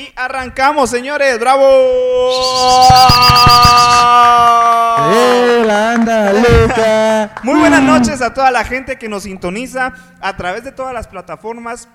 [0.00, 1.38] Y arrancamos, señores.
[1.38, 1.62] ¡Bravo!
[7.42, 9.92] Muy buenas noches a toda la gente que nos sintoniza
[10.22, 11.86] a través de todas las plataformas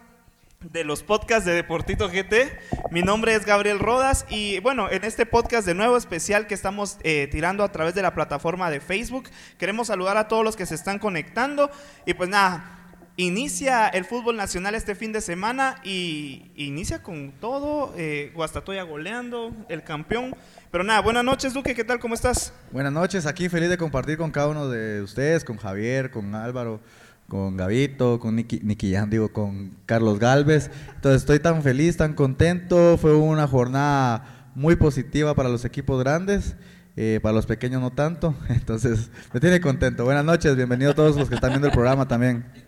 [0.60, 2.60] de los podcasts de Deportito GT.
[2.92, 7.00] Mi nombre es Gabriel Rodas y bueno, en este podcast de nuevo especial que estamos
[7.02, 10.68] eh, tirando a través de la plataforma de Facebook, queremos saludar a todos los que
[10.68, 11.72] se están conectando
[12.06, 12.85] y pues nada.
[13.18, 19.54] Inicia el fútbol nacional este fin de semana y inicia con todo, eh, Guastatoya goleando,
[19.70, 20.36] el campeón.
[20.70, 21.98] Pero nada, buenas noches Duque, ¿qué tal?
[22.00, 22.52] ¿Cómo estás?
[22.74, 26.82] Buenas noches, aquí feliz de compartir con cada uno de ustedes, con Javier, con Álvaro,
[27.30, 30.70] con Gavito, con Nicky, Nicky Jan, digo, con Carlos Galvez.
[30.96, 32.98] Entonces estoy tan feliz, tan contento.
[32.98, 36.58] Fue una jornada muy positiva para los equipos grandes.
[36.98, 40.04] eh, para los pequeños no tanto, entonces me tiene contento.
[40.04, 42.65] Buenas noches, bienvenidos a todos los que están viendo el programa también.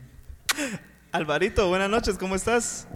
[1.11, 2.87] Alvarito, buenas noches, ¿cómo estás?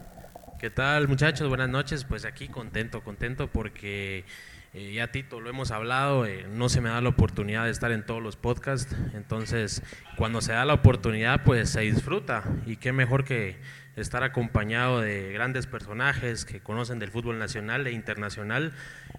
[0.60, 1.48] ¿Qué tal muchachos?
[1.48, 2.04] Buenas noches.
[2.04, 4.26] Pues aquí contento, contento porque
[4.74, 7.92] eh, ya Tito lo hemos hablado, eh, no se me da la oportunidad de estar
[7.92, 9.82] en todos los podcasts, entonces
[10.18, 13.60] cuando se da la oportunidad pues se disfruta y qué mejor que
[13.96, 18.72] estar acompañado de grandes personajes que conocen del fútbol nacional e internacional,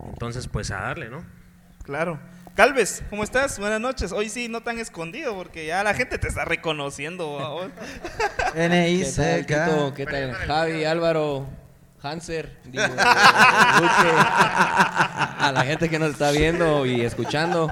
[0.05, 1.25] entonces pues a darle, ¿no?
[1.83, 2.21] Claro.
[2.55, 3.59] Calves, ¿cómo estás?
[3.59, 4.13] Buenas noches.
[4.13, 7.37] Hoy sí, no tan escuchado porque ya la gente te está reconociendo.
[7.37, 7.73] babón.
[8.55, 9.95] NI ¿Qué tal, Tito?
[9.95, 10.35] ¿Qué tal?
[10.35, 11.47] Javi, Álvaro,
[12.03, 12.85] Hanser, digo,
[14.19, 17.71] a la gente que nos está viendo y escuchando.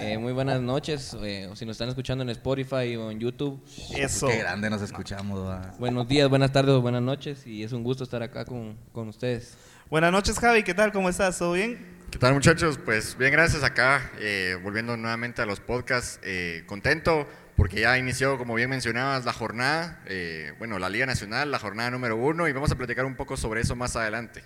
[0.00, 1.14] eh, muy buenas noches.
[1.22, 3.62] eh, o si nos están escuchando en Spotify o en YouTube.
[3.94, 4.26] Eso.
[4.28, 5.46] Qué grande nos escuchamos.
[5.46, 5.74] va.
[5.78, 7.46] Buenos días, buenas tardes o buenas noches.
[7.46, 9.54] Y es un gusto estar acá con, con ustedes.
[9.90, 10.62] Buenas noches, Javi.
[10.62, 10.92] ¿Qué tal?
[10.92, 11.36] ¿Cómo estás?
[11.38, 11.93] ¿Todo bien?
[12.14, 12.78] ¿Qué tal muchachos?
[12.78, 18.38] Pues bien, gracias acá, eh, volviendo nuevamente a los podcasts, eh, contento porque ya inició,
[18.38, 22.52] como bien mencionabas, la jornada, eh, bueno, la Liga Nacional, la jornada número uno, y
[22.52, 24.44] vamos a platicar un poco sobre eso más adelante.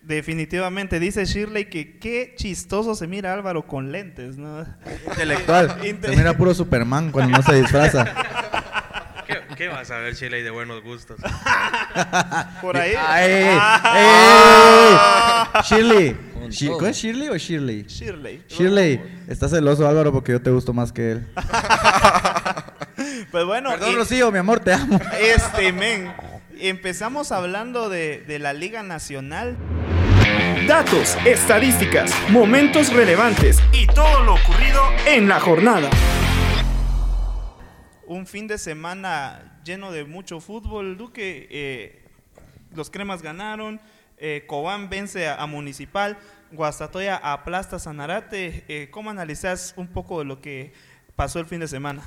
[0.00, 0.98] Definitivamente.
[0.98, 4.64] Dice Shirley que qué chistoso se mira Álvaro con lentes, ¿no?
[5.06, 5.76] Intelectual.
[5.84, 8.14] Inte- Se mira puro Superman cuando no se disfraza.
[9.26, 11.20] ¿Qué, qué vas a ver, Chile, de buenos gustos?
[12.62, 12.94] Por ahí.
[12.98, 13.58] ¡Ay!
[13.60, 15.50] Ah.
[15.54, 15.62] ¡Ey!
[15.68, 16.29] Shirley.
[16.50, 16.78] Con Shi- todo.
[16.78, 17.82] ¿Cómo es Shirley o Shirley?
[17.84, 18.42] Shirley.
[18.48, 21.26] Shirley, estás celoso Álvaro porque yo te gusto más que él.
[23.30, 24.98] Pues bueno, Perdón, y- Rocío, mi amor, te amo.
[25.20, 26.12] este men.
[26.58, 29.56] Empezamos hablando de, de la Liga Nacional.
[30.66, 35.88] Datos, estadísticas, momentos relevantes y todo lo ocurrido en la jornada.
[38.06, 40.96] Un fin de semana lleno de mucho fútbol.
[40.98, 42.02] Duque, eh,
[42.74, 43.80] los cremas ganaron.
[44.18, 46.18] eh, Cobán vence a, a Municipal.
[46.52, 48.64] Guastatoya aplasta Sanarate.
[48.68, 50.72] Eh, ¿Cómo analizas un poco de lo que
[51.14, 52.02] pasó el fin de semana?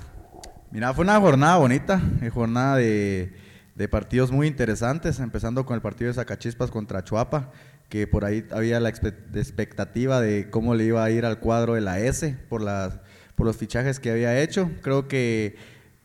[0.72, 3.32] Mira, fue una jornada bonita, eh, jornada de,
[3.90, 7.52] partidos muy interesantes, empezando con el partido de Zacachispas contra Chuapa,
[7.90, 11.82] que por ahí había la expectativa de cómo le iba a ir al cuadro de
[11.82, 13.00] la S por, las,
[13.38, 14.72] los fichajes que había hecho.
[14.82, 15.56] Creo que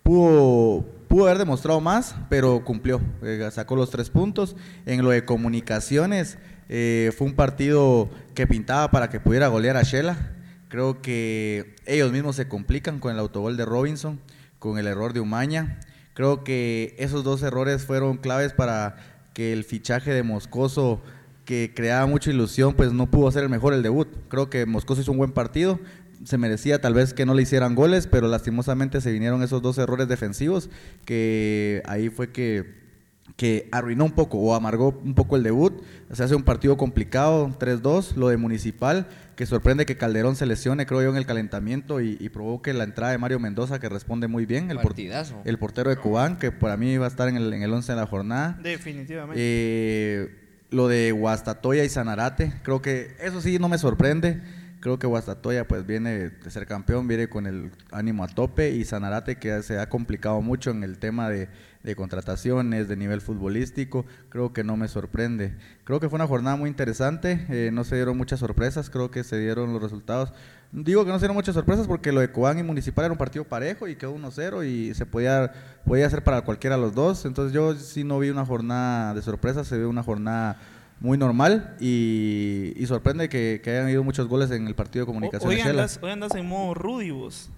[0.02, 4.54] pudo, pudo haber demostrado más, pero cumplió, eh, sacó los tres puntos.
[4.84, 9.82] En lo de comunicaciones, eh, fue un partido que pintaba para que pudiera golear a
[9.82, 10.32] Shela.
[10.68, 14.20] Creo que ellos mismos se complican con el autogol de Robinson,
[14.58, 15.80] con el error de Umaña.
[16.14, 18.96] Creo que esos dos errores fueron claves para
[19.32, 21.00] que el fichaje de Moscoso,
[21.44, 24.08] que creaba mucha ilusión, pues no pudo ser el mejor el debut.
[24.28, 25.80] Creo que Moscoso hizo un buen partido.
[26.24, 29.78] Se merecía tal vez que no le hicieran goles, pero lastimosamente se vinieron esos dos
[29.78, 30.68] errores defensivos
[31.06, 32.87] que ahí fue que
[33.36, 35.82] que arruinó un poco o amargó un poco el debut.
[36.12, 40.86] Se hace un partido complicado, 3-2, lo de Municipal, que sorprende que Calderón se lesione,
[40.86, 44.26] creo yo, en el calentamiento y, y provoque la entrada de Mario Mendoza, que responde
[44.26, 45.40] muy bien, el, por- Partidazo.
[45.44, 47.92] el portero de Cubán, que para mí va a estar en el, en el 11
[47.92, 48.58] de la jornada.
[48.62, 49.40] Definitivamente.
[49.40, 54.40] Eh, lo de Guastatoya y Sanarate, creo que eso sí no me sorprende.
[54.80, 58.84] Creo que Guastatoya pues viene de ser campeón, viene con el ánimo a tope y
[58.84, 61.48] Sanarate que se ha complicado mucho en el tema de,
[61.96, 65.56] contrataciones, de nivel futbolístico, creo que no me sorprende.
[65.82, 69.24] Creo que fue una jornada muy interesante, eh, no se dieron muchas sorpresas, creo que
[69.24, 70.32] se dieron los resultados.
[70.70, 73.18] Digo que no se dieron muchas sorpresas porque lo de Cobán y Municipal era un
[73.18, 75.50] partido parejo y quedó 1-0 y se podía,
[75.86, 77.24] podía ser para cualquiera de los dos.
[77.24, 80.60] Entonces yo sí no vi una jornada de sorpresas, se vio una jornada
[81.00, 85.06] muy normal y, y sorprende que, que hayan habido muchos goles en el partido de
[85.06, 85.48] comunicación.
[85.50, 87.50] Hoy andas, hoy andas en modo Rudy vos.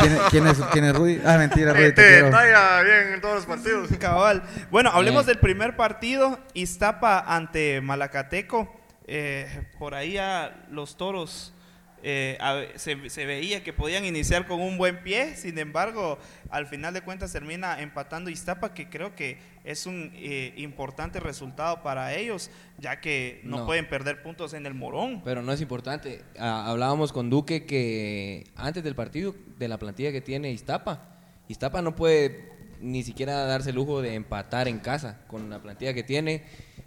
[0.00, 1.18] ¿Quién, quién es, ¿Quién es Rudy?
[1.24, 1.84] Ah, mentira, Rudy.
[1.86, 3.88] Te te detalla bien en todos los partidos.
[3.98, 4.42] Cabal.
[4.70, 5.28] Bueno, hablemos Eh.
[5.28, 6.38] del primer partido.
[6.54, 8.74] Iztapa ante Malacateco.
[9.06, 9.46] Eh,
[9.78, 11.54] por ahí a los toros
[12.02, 15.36] eh, a se, se veía que podían iniciar con un buen pie.
[15.36, 16.18] Sin embargo,
[16.50, 21.82] al final de cuentas termina empatando Iztapa, que creo que es un eh, importante resultado
[21.82, 23.66] para ellos, ya que no, No.
[23.66, 25.22] pueden perder puntos en el Morón.
[25.24, 26.22] Pero no es importante.
[26.38, 31.16] Ah, hablábamos con Duque que antes del partido, de la plantilla que tiene Iztapa,
[31.48, 35.92] Iztapa no puede ni siquiera darse el lujo de empatar en casa con la plantilla
[35.94, 36.44] que tiene,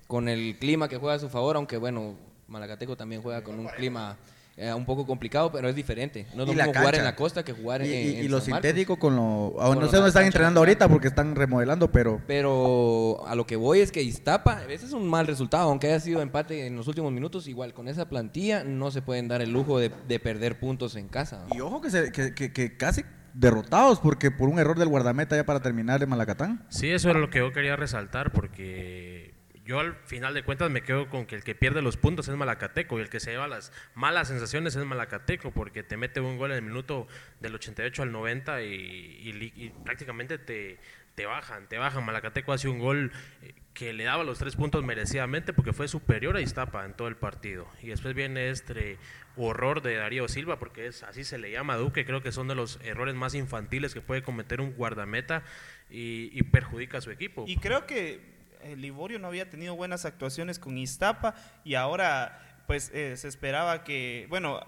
[0.08, 2.16] con el clima que juega a su favor, aunque bueno,
[2.48, 4.18] Malacateco también juega con un clima
[4.58, 6.28] eh, un poco complicado, pero es diferente.
[6.36, 8.28] No es lo mismo jugar en la costa que jugar Y, en, y- en y
[8.28, 8.44] lo Marcos.
[8.46, 9.56] sintético con lo...
[9.60, 12.22] ah, Con no sé dónde están entrenando ahorita porque están remodelando, pero...
[12.28, 16.00] Pero a lo que voy es que Iztapa, ese es un mal resultado, aunque haya
[16.00, 19.52] sido empate en los últimos minutos, igual con esa plantilla no se pueden dar el
[19.52, 21.46] lujo de, de perder puntos en casa.
[21.56, 23.04] Y ojo que, se- que, que- que casi
[23.34, 26.66] derrotados porque por un error del guardameta ya para terminar de Malacatán.
[26.68, 29.31] Sí, eso es lo que yo quería resaltar porque
[29.72, 32.36] yo al final de cuentas me quedo con que el que pierde los puntos es
[32.36, 36.38] Malacateco y el que se lleva las malas sensaciones es Malacateco porque te mete un
[36.38, 37.08] gol en el minuto
[37.40, 40.78] del 88 al 90 y, y y prácticamente te,
[41.16, 42.06] te bajan, te bajan.
[42.06, 46.36] Malacateco hace un gol eh, que le daba los tres puntos merecidamente porque fue superior
[46.36, 47.68] a Iztapa en todo el partido.
[47.82, 48.98] Y después viene este
[49.38, 52.56] horror de Darío Silva, porque es así se le llama Duque, creo que son de
[52.56, 55.44] los errores más infantiles que puede cometer un guardameta
[55.90, 57.46] y, perjudica a su equipo.
[57.48, 58.41] Y creo que
[58.78, 64.26] Liborio no había tenido buenas actuaciones con Iztapa y ahora pues eh, se esperaba que,
[64.30, 64.60] bueno,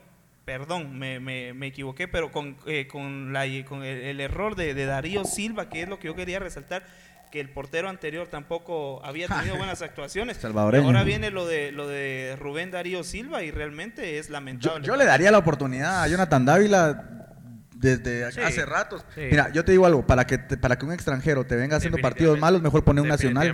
[0.45, 4.74] perdón, me, me- me equivoqué, pero con, eh, con, la, con el, el error de,
[4.74, 6.84] de Darío Silva, que es lo que yo quería resaltar,
[7.31, 10.38] que el portero anterior tampoco había tenido buenas actuaciones.
[10.38, 10.86] Salvadoreño.
[10.88, 14.86] Ahora viene lo de, lo de Rubén Darío Silva y realmente es Yo, lamentable.
[14.86, 17.33] yo le daría la oportunidad a Jonathan Dávila
[17.84, 19.06] desde Sí, hace ratos.
[19.14, 19.22] sí.
[19.30, 21.98] Mira, yo te digo algo, para que, te- para que un extranjero te venga haciendo
[22.00, 23.54] partidos malos, mejor poner un nacional.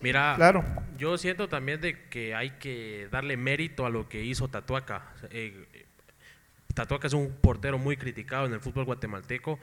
[0.00, 0.64] Mira, Claro.
[0.98, 5.12] yo siento también de que hay que darle mérito a lo que hizo Tatuaca.
[5.30, 5.66] Eh,
[6.74, 9.58] Tatuaca es un portero muy criticado en el fútbol guatemalteco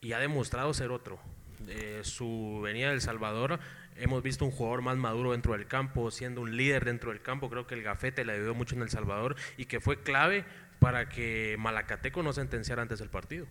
[0.00, 1.20] y ha demostrado ser otro.
[1.68, 3.60] Eh, su venida del Salvador,
[3.96, 7.48] hemos visto un jugador más maduro dentro del campo, siendo un líder dentro del campo.
[7.48, 10.44] Creo que el gafete le ayudó mucho en El Salvador y que fue clave
[10.78, 13.46] para que Malacateco no sentenciara antes del partido.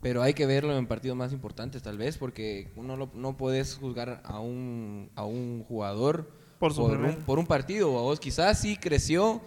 [0.00, 3.76] Pero hay que verlo en partidos más importantes tal vez, porque uno lo- no puedes
[3.76, 7.98] juzgar a un, a un jugador Por su un, primer- por un partido.
[7.98, 9.40] A vos quizás sí creció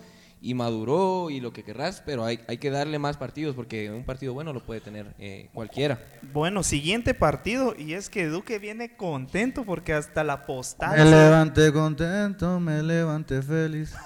[0.44, 4.04] y maduró y lo que querrás, pero hay, hay que darle más partidos, porque un
[4.04, 6.00] partido bueno lo puede tener eh, cualquiera.
[6.34, 10.98] Bueno, siguiente partido y es que Duque viene contento porque hasta la postal...
[10.98, 13.94] Me levanté contento, me levanté feliz.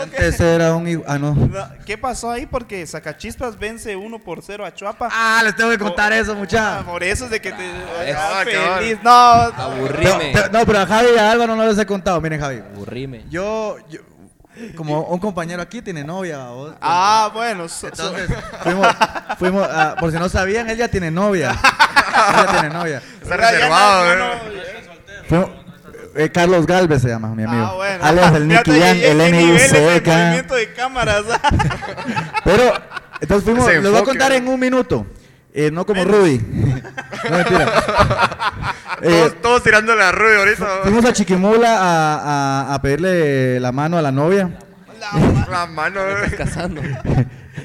[0.00, 0.88] Antes era un...
[0.88, 1.34] hijo- Ah, no.
[1.34, 2.46] No, ¿Qué pasó ahí?
[2.46, 5.08] Porque Sacachispas vence 1 por 0 a Chuapa.
[5.10, 6.84] Ah, les tengo que contar eso, Ah, muchachos.
[6.84, 8.78] por eso es de que te Ah, ah, cabal.
[8.80, 8.98] feliz.
[9.02, 10.32] No, Aburrime.
[10.52, 12.20] No, pero a Javi y a Álvaro no les he contado.
[12.20, 12.58] Miren, Javi.
[12.74, 13.24] Aburrime.
[13.30, 14.00] Yo, yo-
[14.76, 16.38] como un compañero aquí tiene novia.
[16.48, 16.74] ¿vos?
[16.80, 18.86] ah, bueno, so- so- Entonces, fuimos,
[19.38, 21.50] fuimos ah, por si no sabían, él ya tiene novia.
[21.52, 21.56] Él
[22.46, 23.02] ya tiene novia.
[23.22, 24.16] Está reservado, no, ¿eh?
[24.18, 25.61] no, Fuimos-
[26.16, 27.64] eh, Carlos Galvez se llama, mi amigo.
[27.64, 28.04] Ah, bueno.
[28.04, 30.06] Alias el Nicky y el de NUCK.
[30.06, 31.22] movimiento de cámaras.
[32.44, 32.72] Pero,
[33.20, 35.06] entonces fuimos, les voy a contar en un minuto.
[35.54, 36.38] Eh, no como Rudy.
[36.38, 37.72] no, mentira.
[39.02, 40.66] Eh, Todos, todos tirándole a Rudy ahorita.
[40.82, 42.14] fuimos a Chiquimula a,
[42.70, 44.50] a- a pedirle la mano a la novia.
[45.50, 46.00] La mano.
[46.08, 46.80] Estás casando.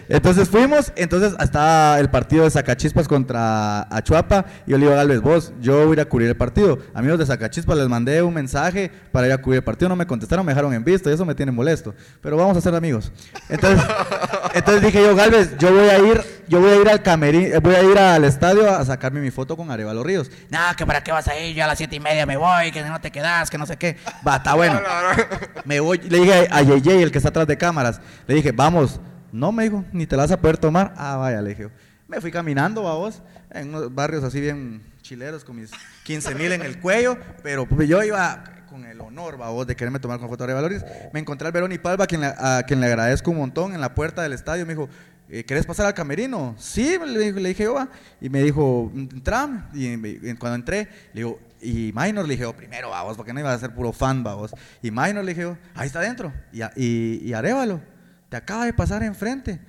[0.10, 4.98] Entonces fuimos, entonces hasta el partido de Zacachispas contra Achuapa y yo le digo a
[4.98, 6.80] Galvez, vos, yo voy a ir a cubrir el partido.
[6.94, 10.06] Amigos de Zacachispas les mandé un mensaje para ir a cubrir el partido, no me
[10.06, 11.94] contestaron, me dejaron en visto y eso me tiene molesto.
[12.22, 13.12] Pero vamos a ser amigos.
[13.50, 13.86] Entonces,
[14.54, 17.60] entonces dije yo, Galvez, yo voy a ir, yo voy a ir al camerín, eh,
[17.60, 20.30] voy a ir al estadio a sacarme mi foto con Arevalo Ríos.
[20.50, 22.72] No, que para qué vas a ir, yo a las siete y media me voy,
[22.72, 23.98] que no te quedas, que no sé qué.
[24.28, 24.82] Va, está bueno.
[25.66, 29.00] Me voy, le dije a JJ, el que está atrás de cámaras, le dije, vamos.
[29.32, 30.94] No, me dijo, ni te la vas a poder tomar.
[30.98, 31.70] Ah, vaya, le dije.
[32.08, 35.72] Me fui caminando, a vos, en unos barrios así bien chileros, con mis
[36.04, 40.00] 15 mil en el cuello, pero pues, yo iba con el honor, babos, de quererme
[40.00, 40.84] tomar con foto de Arevalo Ríos.
[41.14, 43.82] Me encontré al Veroni Palva, a quien, le, a quien le agradezco un montón, en
[43.82, 44.66] la puerta del estadio.
[44.66, 44.90] Me dijo,
[45.30, 46.56] eh, ¿querés pasar al camerino?
[46.58, 47.90] Sí, le, le dije yo, va.
[48.22, 49.70] Y me dijo, entra.
[49.74, 53.40] Y, y cuando entré, le digo, y Minor le dije, yo, primero, vamos, porque no
[53.40, 54.52] iba a ser puro fan, vamos.
[54.82, 56.32] Y Minor le dije, yo, ahí está adentro.
[56.54, 57.34] Y, y, y
[58.30, 59.60] te acaba de pasar enfrente.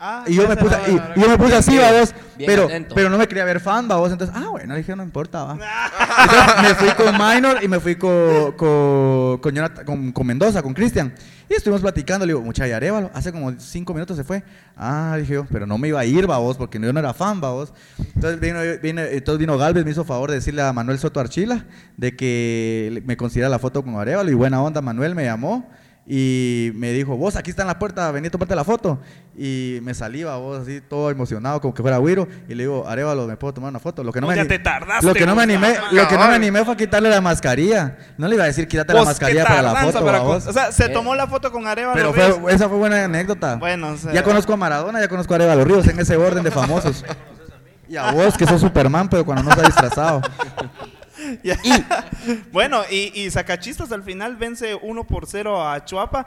[0.00, 2.14] Ah, Y yo, me se puse, y, y yo me puse así, babos,
[2.46, 2.94] pero, atento.
[2.94, 4.12] pero no me quería ver fan, babos.
[4.12, 5.52] Entonces, ah, bueno, dije, no importa, va.
[6.22, 10.62] Entonces, me fui con Minor y me fui con, con, con, Jonathan- con- con Mendoza,
[10.62, 11.12] con Cristian.
[11.50, 14.44] Y estuvimos platicando, le digo, mucha y Arevalo, hace como cinco minutos se fue.
[14.76, 17.40] Ah, dije yo, pero no me iba a ir, babos, porque yo no era fan,
[17.40, 17.72] babos.
[18.14, 21.64] Entonces vino, vino, entonces vino Galvez, me hizo favor de decirle a Manuel Soto Archila
[21.96, 24.30] de que me considera la foto con Arevalo.
[24.30, 25.68] Y buena onda, Manuel me llamó
[26.10, 28.98] y me dijo, vos aquí está en la puerta, vení a tomarte la foto.
[29.36, 32.26] Y me salí, vos así todo emocionado, como que fuera Wiro.
[32.48, 34.02] Y le digo, Arevalo, ¿me puedo tomar una foto?
[34.02, 35.96] Lo que no me te tardaste, Lo que no me animé, cabrón.
[35.96, 37.98] lo que no me animé fue a quitarle la mascarilla.
[38.16, 40.44] No le iba a decir, quítate la mascarilla para la foto, para babos.
[40.44, 40.88] con- O sea, se Eh.
[40.88, 42.38] tomó la foto con Arevalo Pero Ríos.
[42.40, 43.56] fue, esa fue buena anécdota.
[43.56, 46.42] Bueno, o sea- Ya conozco a Maradona, ya conozco a Arevalo Ríos en ese orden
[46.42, 47.04] de famosos.
[47.90, 50.20] Y a vos, que sos Superman, pero cuando no estás disfrazado.
[52.52, 56.26] Bueno, y, y Sacachistas al final vence 1 por 0 a Chuapa.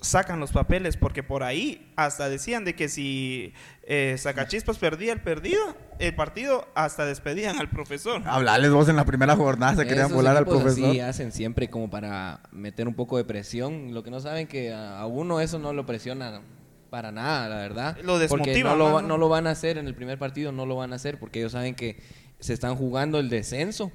[0.00, 3.54] Sacan los papeles, porque por ahí hasta decían de que si
[3.84, 5.62] eh, Sacachispas perdía el perdido,
[5.98, 8.20] el partido, hasta despedían al profesor.
[8.26, 10.90] Hablales vos en la primera jornada, se querían volar al profesor.
[10.90, 13.94] Así hacen siempre como para meter un poco de presión.
[13.94, 16.42] Lo que no saben que a uno eso no lo presiona
[16.90, 17.96] para nada, la verdad.
[18.02, 20.66] Lo porque desmotiva no lo, no lo van a hacer en el primer partido, no
[20.66, 22.00] lo van a hacer porque ellos saben que
[22.40, 23.90] se están jugando el descenso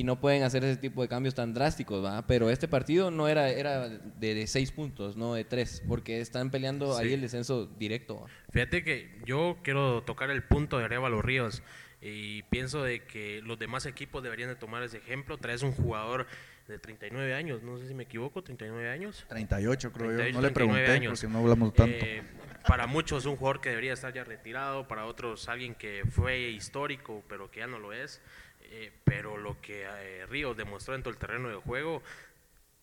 [0.00, 2.26] y no pueden hacer ese tipo de cambios tan drásticos, ¿va?
[2.26, 6.50] Pero este partido no era, era de, de seis puntos, no de tres, porque están
[6.50, 8.22] peleando ahí el descenso directo.
[8.22, 8.28] ¿va?
[8.50, 11.62] Fíjate que yo quiero tocar el punto de Arevalo Ríos
[12.00, 15.36] y pienso de que los demás equipos deberían de tomar ese ejemplo.
[15.36, 16.26] Traes un jugador
[16.66, 19.26] de 39 años, no sé si me equivoco, 39 años.
[19.28, 20.16] 38 creo yo.
[20.16, 21.20] 38, No le 39 pregunté años.
[21.20, 21.94] porque no hablamos tanto.
[21.94, 22.22] Eh,
[22.66, 27.22] para muchos un jugador que debería estar ya retirado, para otros alguien que fue histórico
[27.28, 28.22] pero que ya no lo es.
[28.70, 32.02] Eh, pero lo que eh, Ríos demostró en todo el terreno de juego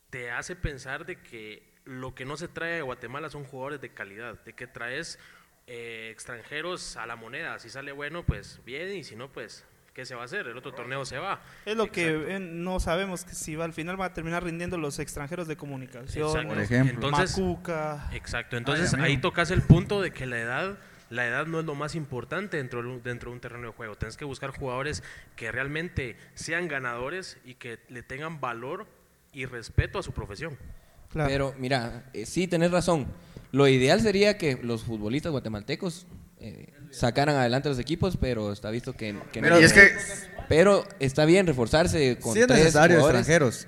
[0.09, 3.89] te hace pensar de que lo que no se trae de Guatemala son jugadores de
[3.89, 5.19] calidad, de que traes
[5.67, 7.59] eh, extranjeros a la moneda.
[7.59, 10.47] Si sale bueno, pues bien, y si no, pues, ¿qué se va a hacer?
[10.47, 11.41] El otro torneo se va.
[11.65, 12.25] Es lo Exacto.
[12.25, 15.47] que eh, no sabemos que si va, al final va a terminar rindiendo los extranjeros
[15.47, 16.27] de comunicación.
[16.27, 16.49] Exacto.
[16.49, 17.07] Por ejemplo.
[17.07, 18.09] Entonces, Macuca.
[18.13, 20.77] Exacto, entonces ahí tocas el punto de que la edad,
[21.09, 23.73] la edad no es lo más importante dentro de un, dentro de un terreno de
[23.73, 23.95] juego.
[23.95, 25.03] Tienes que buscar jugadores
[25.35, 28.87] que realmente sean ganadores y que le tengan valor
[29.33, 30.57] y respeto a su profesión.
[31.11, 31.29] Claro.
[31.29, 33.07] Pero mira, eh, sí, tenés razón.
[33.51, 36.05] Lo ideal sería que los futbolistas guatemaltecos
[36.39, 39.59] eh, sacaran adelante los equipos, pero está visto que, que no.
[39.59, 39.89] y es que
[40.49, 43.67] Pero está bien reforzarse con Sí es tres necesario jugadores, extranjeros.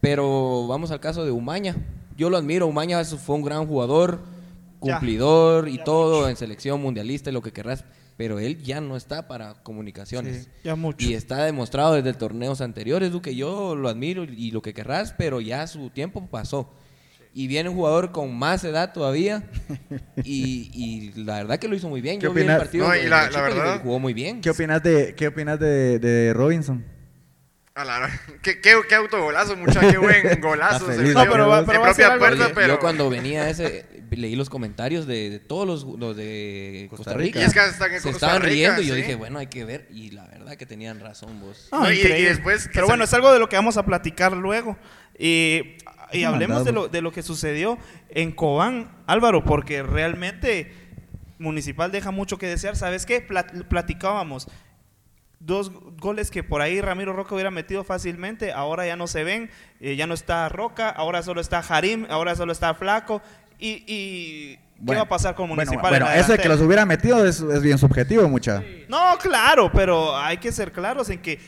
[0.00, 1.76] Pero vamos al caso de Umaña.
[2.16, 2.66] Yo lo admiro.
[2.66, 4.20] Umaña fue un gran jugador,
[4.82, 4.94] Ya.
[4.98, 7.84] cumplidor y todo en selección mundialista y lo que querrás.
[8.16, 10.44] Pero él ya no está para comunicaciones.
[10.44, 11.06] Sí, ya mucho.
[11.08, 13.34] Y está demostrado desde torneos anteriores, Duque.
[13.34, 16.70] Yo lo admiro y lo que querrás, pero ya su tiempo pasó.
[17.32, 19.44] Y viene un jugador con más edad todavía.
[20.24, 22.18] y, y la verdad que lo hizo muy bien.
[22.18, 22.58] ¿Qué Yo vi el opinas?
[22.58, 24.40] partido No, y la- verdad- jugó muy bien.
[24.42, 26.84] ¿Qué opinas de, qué opinas de, de Robinson?
[27.84, 28.10] La-
[28.42, 30.86] ¿Qué, qué, qué autogolazo, mucha, qué buen golazo.
[30.86, 32.74] Feliz, No, pero va- pero va propia puerta, pero...
[32.74, 37.40] Yo cuando venía ese, leí los comentarios de, de todos los, los de Costa Rica.
[37.40, 39.46] Y es que hasta en Se Costa estaban Rica, riendo y yo dije, bueno, hay
[39.48, 39.86] que ver.
[39.90, 41.68] Y la verdad que tenían razón vos.
[41.72, 42.28] Ah, No, y- y increíble.
[42.30, 44.76] después que Pero bueno, es algo de lo que vamos a platicar luego.
[45.18, 45.76] Y,
[46.24, 50.72] hablemos de lo, de lo que sucedió en Cobán, Álvaro, porque realmente
[51.38, 52.74] Municipal deja mucho que desear.
[52.76, 53.26] ¿Sabes qué?
[53.26, 54.48] Plat- platicábamos.
[55.40, 59.50] Dos goles que por ahí Ramiro Roca hubiera metido fácilmente, ahora ya no se ven,
[59.80, 63.22] eh, ya no está Roca, ahora solo está Harim, ahora solo está Flaco.
[63.58, 65.90] ¿Y, y qué Bueno, va a pasar con bueno, Municipal?
[65.90, 68.62] Bueno, en la eso de que los hubiera metido es, es bien subjetivo, mucha.
[68.88, 71.38] No, claro, pero hay que ser claros en que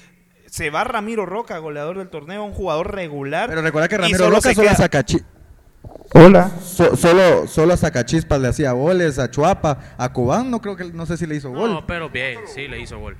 [0.46, 3.48] se va Ramiro Roca, goleador del torneo, un jugador regular.
[3.50, 5.22] Pero recuerda que Ramiro solo Roca solo queda- saca chi-
[6.14, 6.50] Hola.
[6.62, 10.84] so- solo, solo a Sacachispas le hacía goles, a Chuapa, a Cobán no creo que,
[10.92, 11.70] no sé si le hizo gol.
[11.72, 13.16] No, pero bien, sí, le hizo gol.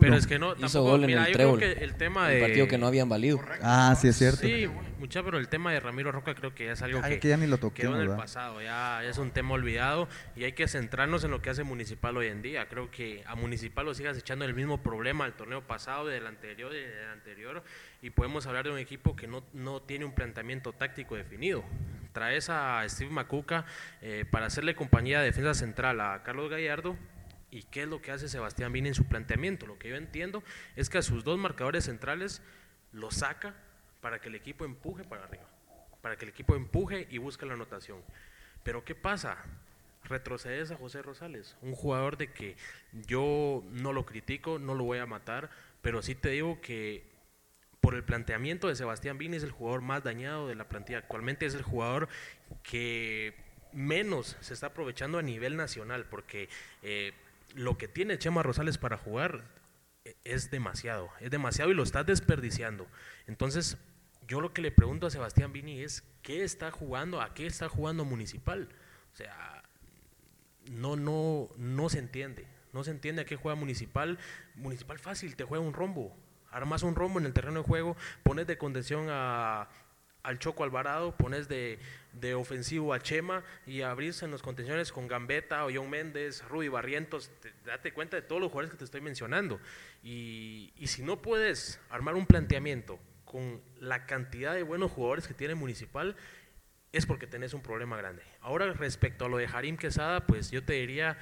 [0.00, 1.58] Pero es que no, Hizo tampoco, gol en mira, el yo trébol.
[1.58, 2.40] creo que el tema El de...
[2.40, 3.40] partido que no habían valido.
[3.62, 4.38] Ah, sí es cierto.
[4.40, 7.28] Sí, mucha, pero el tema de Ramiro Roca creo que es algo Ay, que, que
[7.28, 8.22] ya ni lo quedó toquemos, en el ¿verdad?
[8.22, 12.16] pasado, ya es un tema olvidado y hay que centrarnos en lo que hace Municipal
[12.16, 12.66] hoy en día.
[12.68, 16.72] Creo que a Municipal lo sigas echando el mismo problema del torneo pasado, del anterior
[16.74, 17.62] y del anterior
[18.02, 21.64] y podemos hablar de un equipo que no, no tiene un planteamiento táctico definido.
[22.12, 23.64] Traes a Steve Macuca
[24.00, 26.96] eh, para hacerle compañía de defensa central a Carlos Gallardo
[27.54, 29.64] ¿Y qué es lo que hace Sebastián Vini en su planteamiento?
[29.64, 30.42] Lo que yo entiendo
[30.74, 32.42] es que a sus dos marcadores centrales
[32.90, 33.54] los saca
[34.00, 35.48] para que el equipo empuje para arriba,
[36.02, 38.02] para que el equipo empuje y busque la anotación.
[38.64, 39.38] Pero ¿qué pasa?
[40.02, 42.56] Retrocedes a José Rosales, un jugador de que
[43.06, 45.48] yo no lo critico, no lo voy a matar,
[45.80, 47.04] pero sí te digo que
[47.80, 50.98] por el planteamiento de Sebastián Vini es el jugador más dañado de la plantilla.
[50.98, 52.08] Actualmente es el jugador
[52.64, 53.36] que
[53.72, 56.48] menos se está aprovechando a nivel nacional, porque
[56.82, 57.12] eh,
[57.54, 59.44] lo que tiene Chema Rosales para jugar
[60.04, 62.86] eh, es demasiado, es demasiado y lo está desperdiciando.
[63.26, 63.78] Entonces,
[64.26, 67.20] yo lo que le pregunto a Sebastián Vini es, ¿qué está jugando?
[67.20, 68.68] ¿A qué está jugando Municipal?
[69.12, 69.62] O sea,
[70.70, 72.46] no, no, no se entiende.
[72.72, 74.18] No se entiende a qué juega Municipal.
[74.56, 76.16] Municipal fácil, te juega un rombo.
[76.50, 79.68] Armas un rombo en el terreno de juego, pones de contención a,
[80.24, 81.78] al Choco Alvarado, pones de,
[82.12, 87.30] de, ofensivo a Chema y abrirse en los contenciones con Gambetta, John Méndez, Rudy Barrientos.
[87.64, 89.60] date cuenta de todos los jugadores que te estoy mencionando.
[90.02, 95.34] Y, y si no puedes armar un planteamiento con la cantidad de buenos jugadores que
[95.34, 96.16] tiene Municipal,
[96.92, 98.22] es porque tenés un problema grande.
[98.40, 101.18] Ahora, respecto a lo de Harim Quesada, pues yo te diría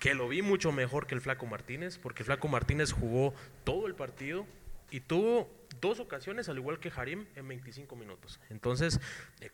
[0.00, 3.86] que lo vi mucho mejor que el Flaco Martínez, porque el Flaco Martínez jugó todo
[3.86, 4.46] el partido
[4.90, 8.40] y tuvo dos ocasiones, al igual que Harim, en 25 minutos.
[8.50, 9.00] Entonces,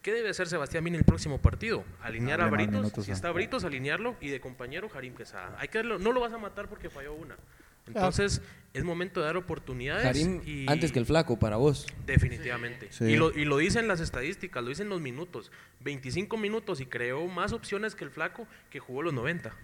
[0.02, 1.84] ¿qué debe hacer Sebastián Mini en el próximo partido?
[2.02, 5.56] Alinear a Britos, si está Britos, alinearlo y de compañero Harim Quesada.
[5.58, 7.36] Hay que no lo vas a matar porque falló una.
[7.86, 8.42] Entonces,
[8.74, 10.02] es momento de dar oportunidades.
[10.02, 11.86] Karim, y antes que el flaco, para vos.
[12.04, 12.90] Definitivamente.
[13.00, 15.52] Y, lo, y lo dicen las estadísticas, lo dicen los minutos.
[15.80, 19.54] 25 minutos y creó más opciones que el flaco que jugó los 90.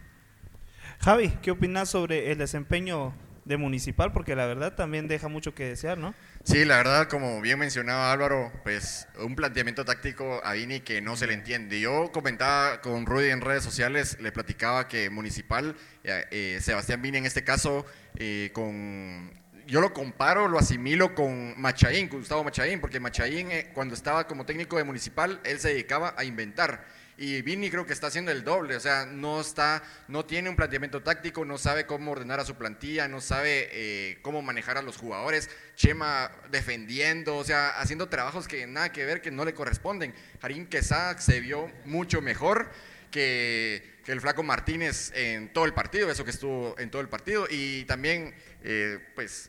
[1.01, 3.13] Javi, ¿qué opinas sobre el desempeño
[3.45, 4.13] de Municipal?
[4.13, 6.15] Porque la verdad también deja mucho que desear, ¿no?
[6.45, 11.17] Sí, la verdad, como bien mencionaba Álvaro, pues un planteamiento táctico a Vini que no
[11.17, 11.81] se le entiende.
[11.81, 17.19] Yo comentaba con Rudy en redes sociales, le platicaba que Municipal, eh, eh, Sebastián Vini
[17.19, 22.99] en este caso, eh, con yo lo comparo, lo asimilo con Machaín, Gustavo Machaín, porque
[22.99, 26.85] Machaín cuando estaba como técnico de Municipal, él se dedicaba a inventar
[27.23, 30.57] y Vini creo que está haciendo el doble, o sea, no está, no tiene un
[30.57, 34.83] planteamiento táctico, no sabe cómo ordenar a su plantilla, no sabe eh, cómo manejar a
[34.83, 39.55] los jugadores, Chema defendiendo, o sea, haciendo trabajos que nada que ver, que no le
[39.55, 40.13] corresponden.
[40.41, 42.69] Harim Quesada se vio mucho mejor
[43.13, 47.47] que, el flaco Martínez en todo el partido, eso que estuvo en todo el partido,
[47.49, 49.49] y también, eh, pues,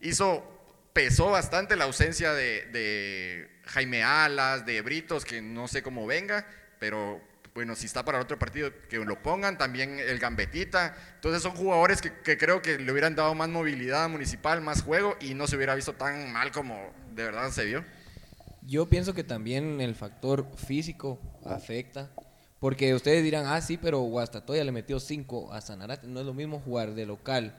[0.00, 0.56] hizo
[0.94, 6.46] pesó bastante la ausencia de, de, Jaime Alas, de Britos, que no sé cómo venga,
[6.80, 7.20] pero
[7.54, 10.94] bueno, si está para el otro partido, que lo pongan, también el Gambetita.
[11.16, 15.34] Entonces son jugadores que, creo que le hubieran dado más movilidad municipal, más juego y
[15.34, 16.74] no se hubiera visto tan mal como
[17.14, 17.84] de verdad se vio.
[18.62, 22.10] Yo pienso que también el factor físico afecta.
[22.60, 26.06] Porque ustedes dirán, ah, sí, pero Guastatoya le metió 5 a Sanarate.
[26.06, 27.54] No es lo mismo jugar de local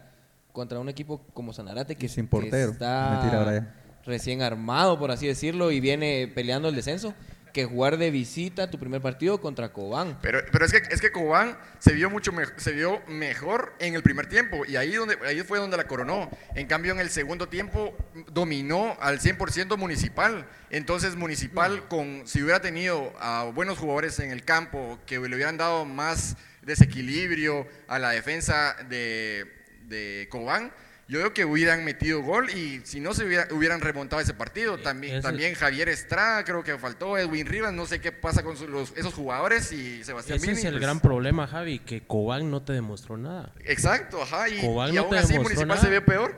[0.52, 2.72] contra un equipo como Sanarate que, sin portero.
[2.72, 3.74] está
[4.06, 7.16] recién armado, por así decirlo, y viene peleando el descenso
[7.54, 10.18] que jugar de visita tu primer partido contra Cobán.
[10.22, 14.04] Pero, pero es, que, es que Cobán se vio, mucho se vio mejor en el
[14.04, 16.30] primer tiempo y ahí, donde, ahí fue donde la coronó.
[16.56, 17.96] En cambio, en el segundo tiempo
[18.32, 20.48] dominó al 100% Municipal.
[20.70, 25.58] Entonces, Municipal, con, si hubiera tenido a buenos jugadores en el campo que le hubieran
[25.58, 29.52] dado más desequilibrio a la defensa de,
[29.88, 30.72] de Cobán,
[31.12, 34.78] yo creo que hubieran metido gol y si no se hubieran remontado ese partido.
[34.78, 39.14] También, también Javier Estrada, creo que faltó, Edwin Rivas, no sé qué pasa con esos
[39.14, 43.18] jugadores y Sebastián Ese es el pues gran problema, Javi, que Cobán no te demostró
[43.18, 43.52] nada.
[43.66, 46.34] Exacto, ajá, y, aún así Municipal se ve peor.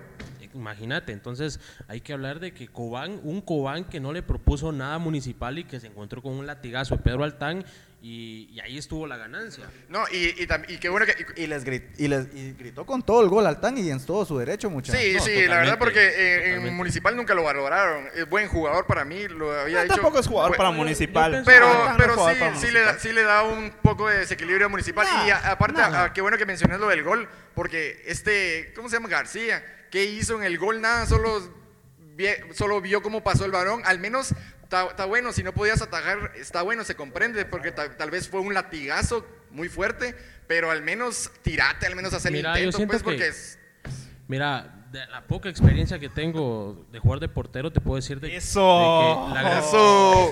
[0.56, 4.98] Imagínate, entonces hay que hablar de que Cobán, un Cobán que no le propuso nada
[4.98, 7.64] municipal y que se encontró con un latigazo de Pedro Altán
[8.06, 9.64] y, ahí estuvo la ganancia.
[9.88, 10.36] No, y,
[10.68, 11.42] y, qué bueno que...
[11.42, 14.26] Y, les gritó, y, les, gritó con todo el gol al Tan y en todo
[14.26, 15.00] su derecho, muchachos.
[15.02, 18.10] Sí, sí, la verdad porque eh, en Municipal nunca lo valoraron.
[18.14, 19.96] Es buen jugador para mí, lo había dicho.
[19.96, 21.44] Tampoco es jugador para Municipal.
[21.46, 21.66] Pero,
[21.98, 25.08] pero sí, sí, le da, sí le da un poco de desequilibrio a Municipal.
[25.26, 25.82] y aparte,
[26.14, 29.08] qué bueno que mencioné lo del gol, porque este, ¿cómo se llama?
[29.08, 30.82] García, ¿qué hizo en el gol?
[30.82, 31.42] Nada, solo,
[32.52, 33.82] solo vio cómo pasó el varón.
[33.86, 34.36] Al menos
[34.82, 38.54] está, bueno, si no podías atajar, está bueno, se comprende, porque tal, vez fue un
[38.54, 40.16] latigazo muy fuerte,
[40.48, 43.32] pero al menos tirate, al menos hacer el intento, pues, porque
[44.28, 48.36] Mira, de la poca experiencia que tengo de jugar de portero, te puedo decir de,
[48.36, 49.28] ¡Eso!
[49.28, 50.32] que la ¡Eso!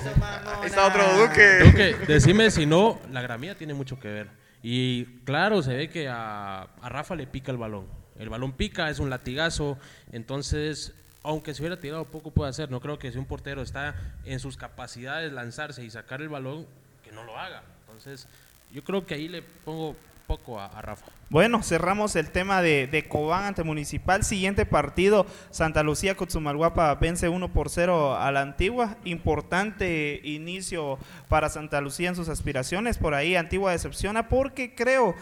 [0.64, 1.58] Está otro Duque.
[1.64, 4.30] Duque, decime si no, la gramía tiene mucho que ver.
[4.62, 7.86] Y claro, se ve que a, a Rafa le pica el balón.
[8.18, 9.78] El balón pica, es un latigazo,
[10.12, 12.70] entonces aunque se hubiera tirado poco puede hacer.
[12.70, 16.66] No creo que si un portero está en sus capacidades lanzarse y sacar el balón,
[17.04, 17.62] que no lo haga.
[17.86, 18.26] Entonces,
[18.72, 21.06] yo creo que ahí le pongo poco a, Rafa.
[21.28, 24.24] Bueno, cerramos el tema de, de Cobán ante Municipal.
[24.24, 28.96] Siguiente partido, Santa Lucía Cotzumalguapa vence 1 por 0 a la Antigua.
[29.04, 32.98] Importante inicio para Santa Lucía en sus aspiraciones.
[32.98, 35.14] Por ahí Antigua decepciona porque creo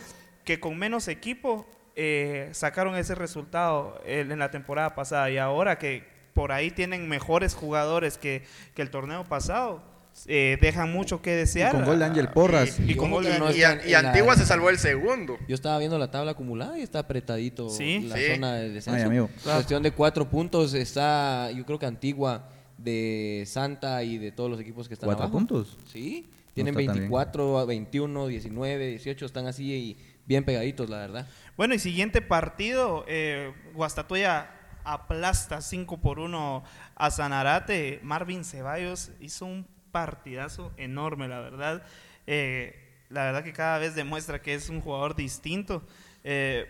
[0.45, 6.05] que con menos equipo eh, sacaron ese resultado en la temporada pasada y ahora que
[6.35, 8.43] por ahí tienen mejores jugadores que,
[8.75, 9.83] que el torneo pasado.
[10.27, 11.71] eh, dejan mucho que desear.
[11.73, 12.81] con gol de Ángel Porras.
[12.81, 15.39] Y, y con gol de no Y, la- Antigua se salvó el segundo.
[15.49, 18.01] Yo estaba viendo la tabla acumulada y está apretadito Sí.
[18.09, 18.23] la Sí.
[18.35, 18.99] zona de descenso.
[18.99, 19.31] Ay, amigo.
[19.45, 24.59] Cuestión de cuatro puntos está, yo creo que Antigua de Santa y de todos los
[24.61, 25.39] equipos que están ¿Cuatro abajo.
[25.39, 25.79] puntos?
[25.87, 26.91] Sí, tienen bien.
[26.93, 29.97] 24, 21, 19, 18, están así y
[30.31, 31.27] bien pegaditos, la verdad.
[31.57, 34.49] Bueno, y siguiente partido, eh, Guastatoya
[34.85, 36.63] aplasta 5 por 1
[36.95, 37.99] a Sanarate.
[38.05, 41.83] Marvin Ceballos hizo un partidazo enorme, la verdad.
[42.29, 45.83] Eh, la verdad que cada vez demuestra que es un jugador distinto.
[46.23, 46.65] Eh,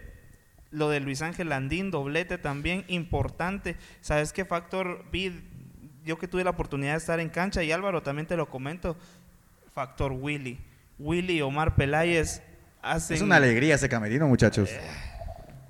[0.70, 3.76] lo de Luis Ángel Landín, doblete también importante.
[4.00, 5.38] ¿Sabes qué factor vi?
[6.02, 8.96] Yo que tuve la oportunidad de estar en cancha y Álvaro también te lo comento.
[9.74, 10.58] Factor Willy.
[10.98, 12.42] Willy Omar Peláez
[12.82, 13.16] hacen...
[13.16, 14.70] Es una alegría ese camerino, muchachos.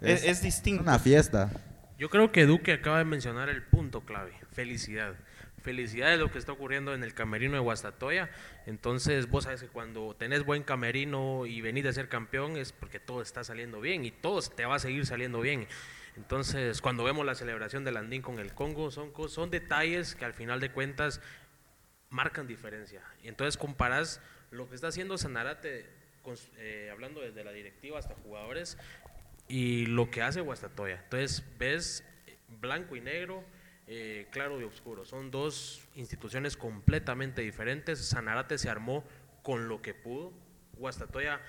[0.01, 0.83] Es, es distinto.
[0.83, 1.51] una fiesta.
[1.99, 5.15] Yo creo que Duque acaba de mencionar el punto clave, felicidad.
[5.63, 8.31] Felicidad de lo que está ocurriendo en el camerino de Guastatoya.
[8.65, 12.99] Entonces, vos sabes que cuando tenés buen camerino y venís de ser campeón es porque
[12.99, 15.67] todo está saliendo bien y todo te va a seguir saliendo bien.
[16.17, 20.61] Entonces, cuando vemos la celebración del Andín con el Congo, son, detalles que al final
[20.61, 21.21] de cuentas
[22.09, 23.03] marcan diferencia.
[23.23, 24.21] Y entonces comparás
[24.51, 25.89] lo que está haciendo Sanarate,
[26.59, 28.79] eh, hablando desde la directiva hasta jugadores,
[29.49, 31.01] y lo que hace Guastatoya.
[31.03, 33.45] Entonces ves eh, blanco y negro,
[33.87, 35.05] eh, claro y oscuro.
[35.05, 37.99] Son dos instituciones completamente diferentes.
[37.99, 39.05] Sanarate se armó
[39.43, 40.33] con lo que pudo.
[40.79, 41.41] Guastatoya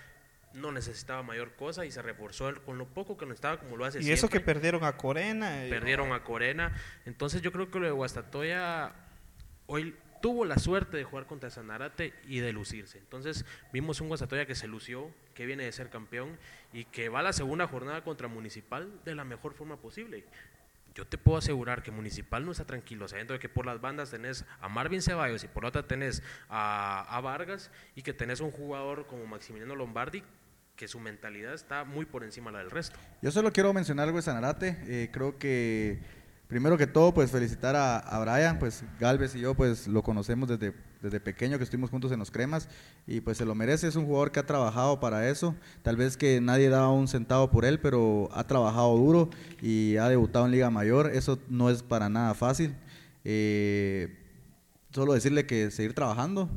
[0.54, 4.02] no necesitaba mayor cosa y se reforzó con lo poco que necesitaba como lo hace
[4.02, 5.64] Y eso que perdieron a Corena.
[5.70, 6.76] Perdieron a Corena.
[7.06, 8.94] Entonces yo creo que lo de Guastatoya
[9.68, 12.98] hoy tuvo la suerte de jugar contra Sanarate y de lucirse.
[12.98, 16.38] Entonces vimos un Guastatoya que se lució, que viene de ser campeón
[16.74, 20.26] y que va a la segunda jornada contra Municipal de la mejor forma posible.
[20.94, 24.12] Yo te puedo asegurar que Municipal no está tranquilo, sabiendo de que por las bandas
[24.12, 28.52] tenés a Marvin Ceballos y por otra tenés a, a Vargas y que tenés un
[28.52, 30.24] jugador como Maximiliano Lombardi
[30.82, 32.98] que su mentalidad está muy por encima de la del resto.
[33.22, 34.80] Yo solo quiero mencionar algo de Sanarate.
[34.88, 36.00] Eh, creo que,
[36.52, 38.60] primero que todo, pues felicitar a, Brian.
[38.60, 42.30] Pues Galvez y yo, pues lo conocemos desde, desde pequeño, que estuvimos juntos en los
[42.30, 42.68] cremas.
[43.08, 43.88] Y pues se lo merece.
[43.88, 45.56] Es un jugador que ha trabajado para eso.
[45.82, 49.30] Tal vez que nadie daba un centavo por él, pero ha trabajado duro
[49.62, 51.10] y ha debutado en Liga Mayor.
[51.14, 52.76] Eso no es para nada fácil.
[53.24, 54.18] Eh,
[54.94, 56.50] solo decirle que seguir trabajando,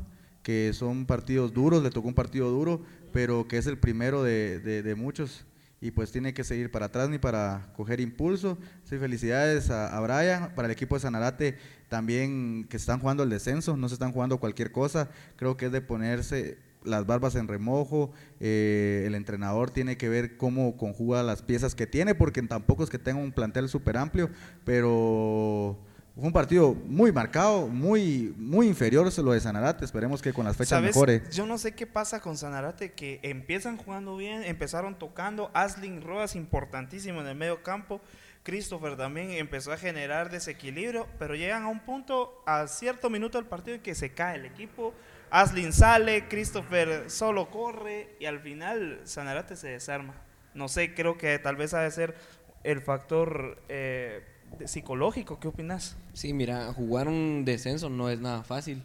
[0.43, 2.81] que son partidos duros, le tocó un partido duro,
[3.13, 5.45] pero que es el primero de- de muchos
[5.85, 8.57] y pues tiene que seguir para atrás ni para coger impulso.
[8.85, 11.57] Sí, felicidades a, Brian, para el equipo de Sanarate
[11.89, 15.71] también que están jugando el descenso, no se están jugando cualquier cosa, creo que es
[15.71, 21.43] de ponerse las barbas en remojo, eh, el entrenador tiene que ver cómo conjuga las
[21.43, 24.31] piezas que tiene, porque tampoco es que tenga un plantel súper amplio,
[24.63, 25.77] pero
[26.15, 29.83] fue un partido muy marcado, muy, muy inferior lo de Sanarate.
[29.83, 30.95] Esperemos que con las fechas ¿Sabes?
[30.95, 31.23] mejore.
[31.29, 36.35] Yo no sé qué pasa con Sanarate, que empiezan jugando bien, empezaron tocando, Aslin Rodas
[36.35, 37.99] importantísimo en el medio campo,
[38.43, 43.47] Christopher también empezó a generar desequilibrio, pero llegan a un punto, a cierto minuto del
[43.47, 44.93] partido en que se cae el equipo,
[45.31, 50.13] Aslin sale, Christopher solo corre y al final Sanarate se desarma.
[50.53, 52.15] No sé, creo que tal vez ha de ser
[52.63, 54.23] el factor eh,
[54.65, 55.97] psicológico, ¿qué opinas?
[56.13, 58.83] Sí, mira, jugar un descenso no es nada fácil.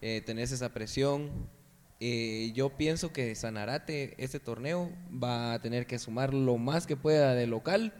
[0.00, 1.30] Eh, tenés esa presión.
[2.00, 6.96] Eh, yo pienso que Sanarate, este torneo, va a tener que sumar lo más que
[6.96, 7.94] pueda de local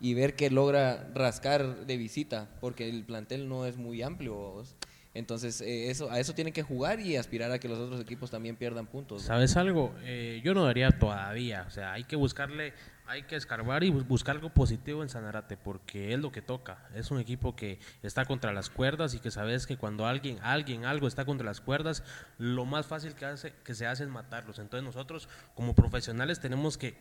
[0.00, 4.34] y ver que logra rascar de visita, porque el plantel no es muy amplio.
[4.34, 4.76] ¿vos?
[5.14, 8.30] Entonces, eh, eso, a eso tienen que jugar y aspirar a que los otros equipos
[8.30, 9.22] también pierdan puntos.
[9.22, 9.92] ¿Sabes algo?
[10.02, 11.64] Eh, yo no daría todavía.
[11.66, 12.72] O sea, hay que buscarle,
[13.08, 16.86] hay que escarbar y bus- buscar algo positivo en Sanarate, porque es lo que toca.
[16.94, 20.84] Es un equipo que está contra las cuerdas y que sabes que cuando alguien, alguien,
[20.84, 22.04] algo está contra las cuerdas,
[22.38, 24.58] lo más fácil que, hace, que se hace es matarlos.
[24.58, 26.96] Entonces nosotros como profesionales tenemos que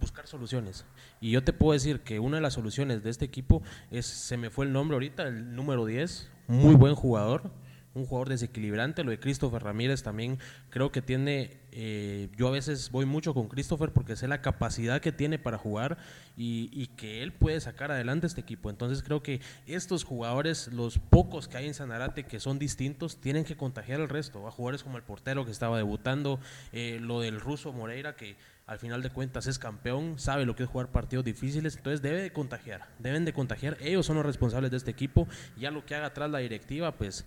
[0.00, 0.84] buscar soluciones.
[1.20, 4.36] Y yo te puedo decir que una de las soluciones de este equipo es, se
[4.36, 7.50] me fue el nombre ahorita, el número 10, muy buen jugador,
[7.94, 9.04] un jugador desequilibrante.
[9.04, 10.38] Lo de Christopher Ramírez también
[10.70, 15.00] creo que tiene, eh, yo a veces voy mucho con Christopher porque sé la capacidad
[15.00, 15.98] que tiene para jugar
[16.36, 18.70] y, y que él puede sacar adelante este equipo.
[18.70, 23.44] Entonces creo que estos jugadores, los pocos que hay en Sanarate que son distintos, tienen
[23.44, 24.46] que contagiar al resto.
[24.46, 26.40] A jugadores como el portero que estaba debutando,
[26.72, 30.62] eh, lo del ruso Moreira que al final de cuentas es campeón, sabe lo que
[30.62, 34.70] es jugar partidos difíciles, entonces debe de contagiar, deben de contagiar, ellos son los responsables
[34.70, 37.26] de este equipo, ya lo que haga atrás la directiva, pues,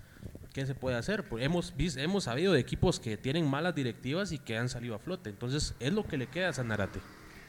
[0.57, 1.23] ¿qué se puede hacer?
[1.23, 4.99] Pues hemos, hemos sabido de equipos que tienen malas directivas y que han salido a
[4.99, 6.99] flote, entonces es lo que le queda a Sanarate.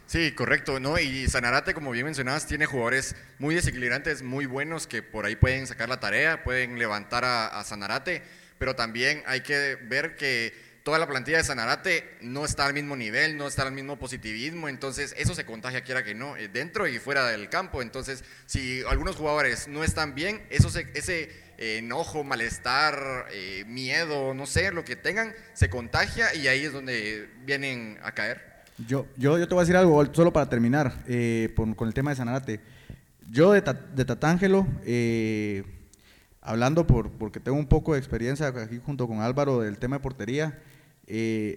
[0.04, 0.98] Sí, correcto, ¿no?
[0.98, 5.66] Y Sanarate, como bien mencionabas, tiene jugadores muy desequilibrantes, muy buenos, que por ahí pueden
[5.66, 8.22] sacar la tarea, pueden levantar a, Sanarate,
[8.58, 12.94] pero también hay que ver que toda la plantilla de Sanarate no está al mismo
[12.94, 16.86] nivel, no está al mismo positivismo, entonces eso se contagia, quiera que no, eh, dentro
[16.86, 17.80] y fuera del campo.
[17.80, 24.46] Entonces, si algunos jugadores no están bien, eso se- eh, enojo, malestar, eh, miedo, no
[24.46, 28.40] sé, lo que tengan, se contagia y ahí es donde vienen a caer.
[28.86, 32.10] Yo, yo, yo te voy a decir algo, solo para terminar, eh, con el tema
[32.10, 32.60] de Sanarate.
[33.28, 33.62] Yo de,
[33.94, 35.64] de Tatángelo, eh,
[36.40, 40.00] hablando por, porque tengo un poco de experiencia aquí junto con Álvaro del tema de
[40.00, 40.58] portería,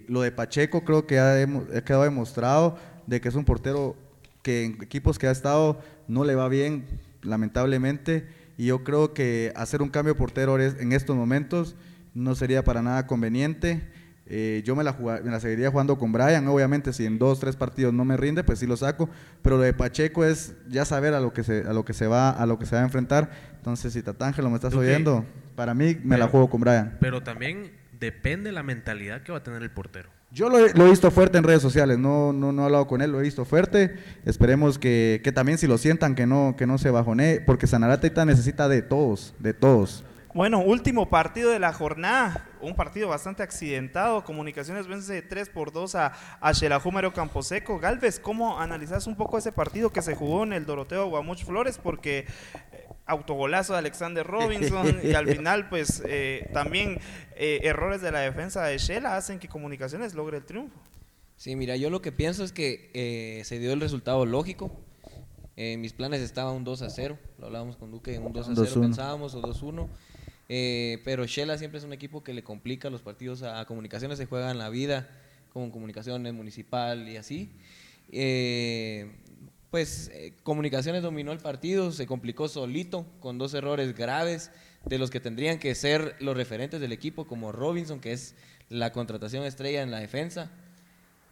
[0.08, 3.96] lo de Pacheco creo que ha, ha quedado demostrado de que es un portero
[4.42, 6.88] que en equipos que ha estado no le va bien,
[7.22, 8.28] lamentablemente,
[8.62, 11.76] y yo creo que hacer un cambio de portero en estos momentos
[12.14, 13.82] no sería para nada conveniente.
[14.28, 17.56] Eh, yo me la, me la seguiría jugando con Brian, obviamente si en dos, tres
[17.56, 19.10] partidos no me rinde, pues sí lo saco,
[19.42, 22.06] pero lo de Pacheco es ya saber a lo que se, a lo que se
[22.06, 23.32] va, a lo que se va a enfrentar.
[23.58, 27.00] Entonces, si Tatángelo me estás oyendo, para mí me la juego con Brian.
[27.00, 30.12] Pero también depende la mentalidad que va a tener el portero.
[30.32, 33.02] Yo lo, he- lo visto fuerte en redes sociales, no, no, no he hablado con
[33.02, 33.96] él, lo he visto fuerte.
[34.26, 38.12] Esperemos que, que también si lo sientan que no, que no se bajonee, porque Sanarate
[38.26, 40.06] necesita de todos, de todos.
[40.34, 44.24] Bueno, último partido de la jornada, un partido bastante accidentado.
[44.24, 47.80] Comunicaciones vence 3 por 2 a, a Xelajú Camposeco.
[47.80, 51.78] Galvez, ¿cómo analizas un poco ese partido que se jugó en el Doroteo Guamuch Flores?
[51.78, 52.28] Porque
[53.06, 57.00] autogolazo de Alexander Robinson y al final, pues eh, también
[57.36, 60.80] eh, errores de la defensa de Shela hacen que Comunicaciones logre el triunfo.
[61.38, 64.72] Sí, mira, yo lo que pienso es que eh, se dio el resultado lógico.
[65.56, 68.56] En mis planes estaba un 2 a 0, lo hablábamos con Duque, un 2 a
[68.56, 68.82] 0 2-1.
[68.82, 69.88] pensábamos, o 2-1.
[70.50, 74.18] Eh, pero Shela siempre es un equipo que le complica los partidos a, a comunicaciones,
[74.18, 75.10] se juega en la vida,
[75.54, 77.52] con comunicaciones municipal y así.
[78.12, 79.10] Eh,
[79.72, 84.52] pues eh, comunicaciones dominó el partido, se complicó solito, con dos errores graves
[84.86, 88.36] de los que tendrían que ser los referentes del equipo, como Robinson, que es
[88.70, 90.52] la contratación estrella en la defensa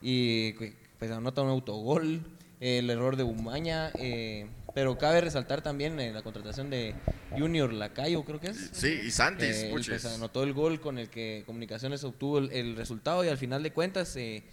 [0.02, 0.54] y
[0.97, 2.21] pues anota un autogol,
[2.62, 6.93] el error de Bumaña, eh, pero cabe resaltar también eh, la contratación de
[7.38, 8.69] Junior Lacayo, creo que es.
[8.73, 10.02] Sí, y Santis, Eh, él, puches.
[10.02, 13.63] pues, anotó el gol con el que Comunicaciones obtuvo el, el resultado y al final
[13.63, 14.43] de cuentas eh,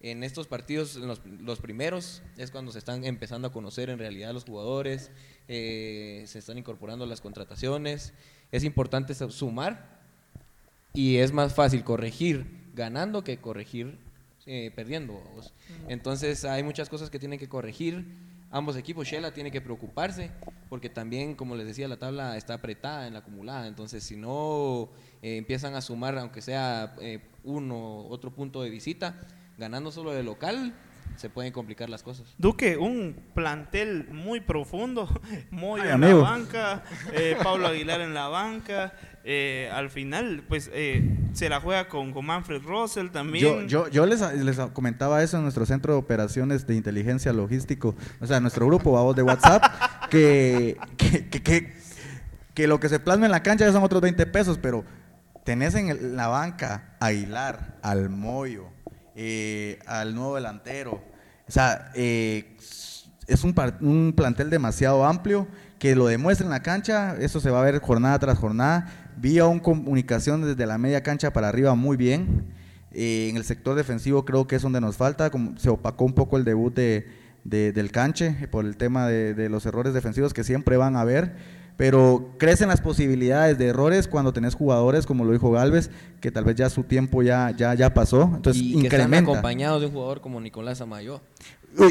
[0.00, 3.98] en estos partidos, en los, los primeros, es cuando se están empezando a conocer en
[3.98, 5.10] realidad los jugadores,
[5.48, 8.12] eh, se están incorporando las contrataciones,
[8.52, 10.00] es importante su- sumar
[10.92, 13.98] y es más fácil corregir ganando que corregir
[14.44, 15.20] eh, perdiendo.
[15.88, 18.04] Entonces hay muchas cosas que tienen que corregir.
[18.52, 20.30] Ambos equipos, Shela tiene que preocuparse
[20.68, 23.66] porque también, como les decía, la tabla está apretada en la acumulada.
[23.66, 24.88] Entonces, si no
[25.20, 29.18] eh, empiezan a sumar, aunque sea eh, uno otro punto de visita,
[29.58, 30.74] ganando solo de local,
[31.16, 32.34] se pueden complicar las cosas.
[32.36, 35.08] Duque, un plantel muy profundo,
[35.50, 38.92] Moyo Ay, en la banca, eh, Pablo Aguilar en la banca,
[39.24, 43.66] eh, al final pues eh, se la juega con, con Manfred Russell también.
[43.68, 47.94] Yo, yo, yo les, les comentaba eso en nuestro centro de operaciones de inteligencia logístico,
[48.20, 49.62] o sea, nuestro grupo vamos de WhatsApp,
[50.10, 51.76] que, que, que, que-
[52.52, 54.82] que lo que se plasma en la cancha ya son otros 20 pesos, pero
[55.44, 58.68] tenés en el- la banca a Aguilar, al Moyo,
[59.16, 61.02] eh, al nuevo delantero,
[61.48, 62.56] o sea, eh,
[63.26, 65.48] es un, un plantel demasiado amplio
[65.78, 68.86] que lo demuestra en la cancha, eso se va a ver jornada tras jornada.
[69.18, 72.44] Vi a un comunicación desde la media cancha para arriba muy bien.
[72.92, 76.14] Eh, en el sector defensivo creo que es donde nos falta, como se opacó un
[76.14, 77.06] poco el debut de,
[77.44, 81.00] de- del canche por el tema de, de los errores defensivos que siempre van a
[81.02, 81.34] haber.
[81.76, 86.44] Pero crecen las posibilidades de errores cuando tenés jugadores, como lo dijo Galvez, que tal
[86.44, 88.30] vez ya su tiempo ya, ya, ya pasó.
[88.34, 89.30] Entonces y que están incrementa.
[89.32, 90.80] acompañados de un jugador como Nicolás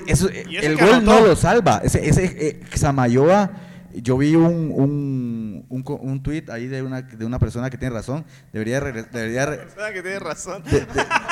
[0.08, 1.22] eso, eh, el gol anotó.
[1.22, 1.82] no lo salva.
[1.84, 3.52] Ese, ese eh, Samayoa,
[3.94, 7.94] yo vi un, un, un, un tweet ahí de una, de una persona que tiene
[7.94, 8.26] razón.
[8.52, 10.64] Debería, debería re- Ah, que tiene razón.
[10.64, 10.86] de, de-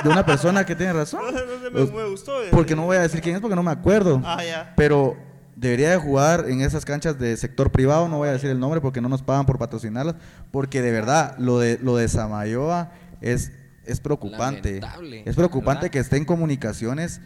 [0.03, 1.21] de una persona que tiene razón.
[1.25, 1.39] No, no,
[1.71, 2.33] no, me, me gustó.
[2.51, 4.21] Porque no voy a decir quién es porque no me acuerdo.
[4.23, 4.73] Ah, ya.
[4.77, 5.17] Pero
[5.55, 8.81] debería de jugar en esas canchas de sector privado, no voy a decir el nombre
[8.81, 10.15] porque no nos pagan por patrocinarlas,
[10.51, 13.51] porque de verdad lo de lo de Samayoa es
[13.85, 14.79] es preocupante.
[14.79, 15.91] Lamentable, es preocupante ¿verdad?
[15.91, 17.19] que esté en comunicaciones.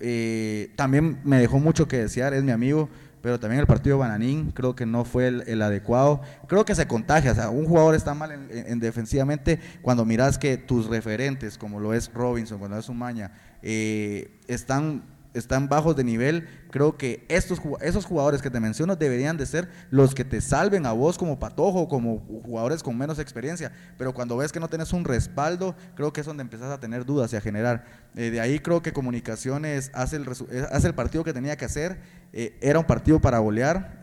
[0.00, 2.88] eh, también me dejó mucho que desear, es mi amigo,
[3.22, 6.20] pero también el partido Bananín creo que no fue el, el adecuado.
[6.46, 10.04] Creo que se contagia, o sea, un jugador está mal en, en- en defensivamente cuando
[10.04, 15.02] miras que tus referentes, como lo es Robinson, cuando es Umaña, eh, están,
[15.38, 16.48] están bajos de nivel.
[16.70, 20.86] Creo que estos, esos jugadores que te menciono deberían de ser los que te salven
[20.86, 23.72] a vos como patojo, como jugadores con menos experiencia.
[23.98, 27.04] Pero cuando ves que no tenés un respaldo, creo que es donde empezás a tener
[27.04, 27.84] dudas y a generar.
[28.14, 31.64] Eh, de ahí creo que Comunicaciones hace el, eh, hace el partido que tenía que
[31.64, 31.98] hacer.
[32.32, 34.00] Eh, era un partido para golear.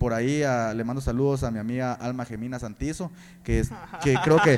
[0.00, 3.12] Por ahí ah, le mando saludos a mi amiga Alma Gemina Santizo,
[3.44, 3.68] que, es,
[4.02, 4.56] que creo que,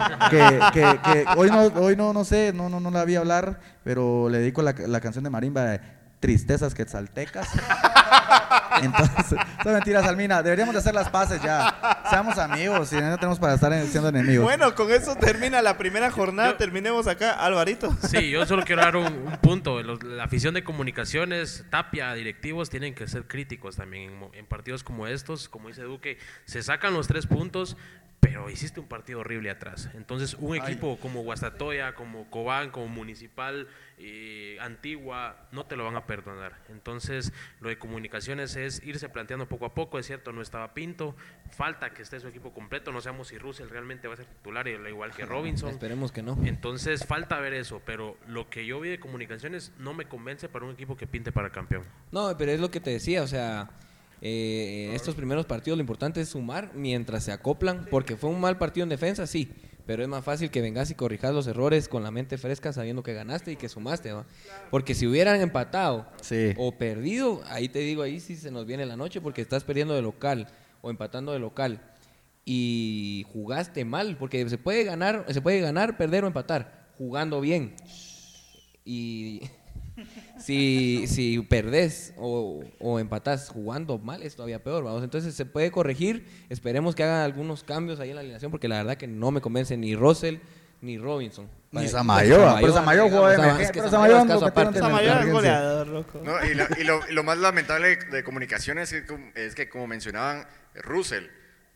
[1.37, 4.63] hoy, no, hoy no, no sé, no, no, no la vi hablar, pero le dedico
[4.63, 5.81] la, la canción de Marimba
[6.23, 7.49] Tristezas Quetzaltecas.
[8.83, 10.41] Entonces, son mentiras, Almina.
[10.43, 12.05] Deberíamos de hacer las paces ya.
[12.09, 14.45] Seamos amigos y no tenemos para estar en- siendo enemigos.
[14.45, 16.51] Bueno, con eso termina la primera jornada.
[16.53, 17.93] Yo- Terminemos acá, Alvarito.
[18.09, 19.83] Sí, yo solo quiero dar un, un punto.
[19.83, 25.09] Los- la afición de comunicaciones, Tapia, directivos, tienen que ser críticos también en partidos como
[25.09, 25.49] estos.
[25.49, 27.77] Como dice Duque, se sacan los tres puntos,
[28.23, 29.91] pero hiciste un partido horrible atrás.
[29.95, 33.67] Entonces, un equipo como Guastatoya, como Cobán, como Municipal,
[33.99, 36.57] eh, Antigua, no te lo van a perdonar.
[36.69, 39.99] Entonces, lo de comunicaciones es irse planteando poco a poco.
[39.99, 41.17] Es cierto, no estaba Pinto,
[41.51, 42.93] falta que esté su equipo completo.
[42.93, 45.71] No sabemos si Russell realmente va a ser titular, al igual que Robinson.
[45.71, 46.39] Esperemos que no.
[46.45, 50.65] Entonces falta ver eso, pero lo que yo vi de comunicaciones no me convence para
[50.65, 51.83] un equipo que pinte para campeón.
[52.13, 53.69] No, pero es lo que te decía, o sea,
[54.25, 58.57] eh, estos primeros partidos lo importante es sumar mientras se acoplan, porque fue un mal
[58.57, 59.51] partido en defensa, sí,
[59.85, 63.03] pero es más fácil que vengas y corrijas los errores con la mente fresca sabiendo
[63.03, 64.25] que ganaste y que sumaste, ¿va?
[64.71, 66.53] Porque si hubieran empatado Sí.
[66.57, 69.95] o perdido, ahí te digo, ahí sí se nos viene la noche porque estás perdiendo
[69.95, 70.47] de local
[70.83, 71.81] o empatando de local
[72.45, 77.75] y jugaste mal, porque se puede ganar, se puede ganar, perder o empatar jugando bien.
[78.85, 79.43] Y
[80.43, 85.03] si, si perdés o, o empatás jugando mal, es todavía peor, vamos.
[85.05, 86.27] Entonces se puede corregir.
[86.49, 89.41] Esperemos que hagan algunos cambios ahí en la alineación, porque la verdad que no me
[89.41, 90.37] convence ni Russell
[90.81, 91.49] ni Robinson.
[91.71, 94.79] Ni Samayoa, pero Samayoa jugó de MG, pero Samayoa es aparte.
[94.81, 96.21] Samayoa es goleador, loco.
[96.25, 99.55] No, y, lo, y lo- y lo más lamentable de comunicaciones es que, como- es
[99.55, 101.25] que, como mencionaban, Russell,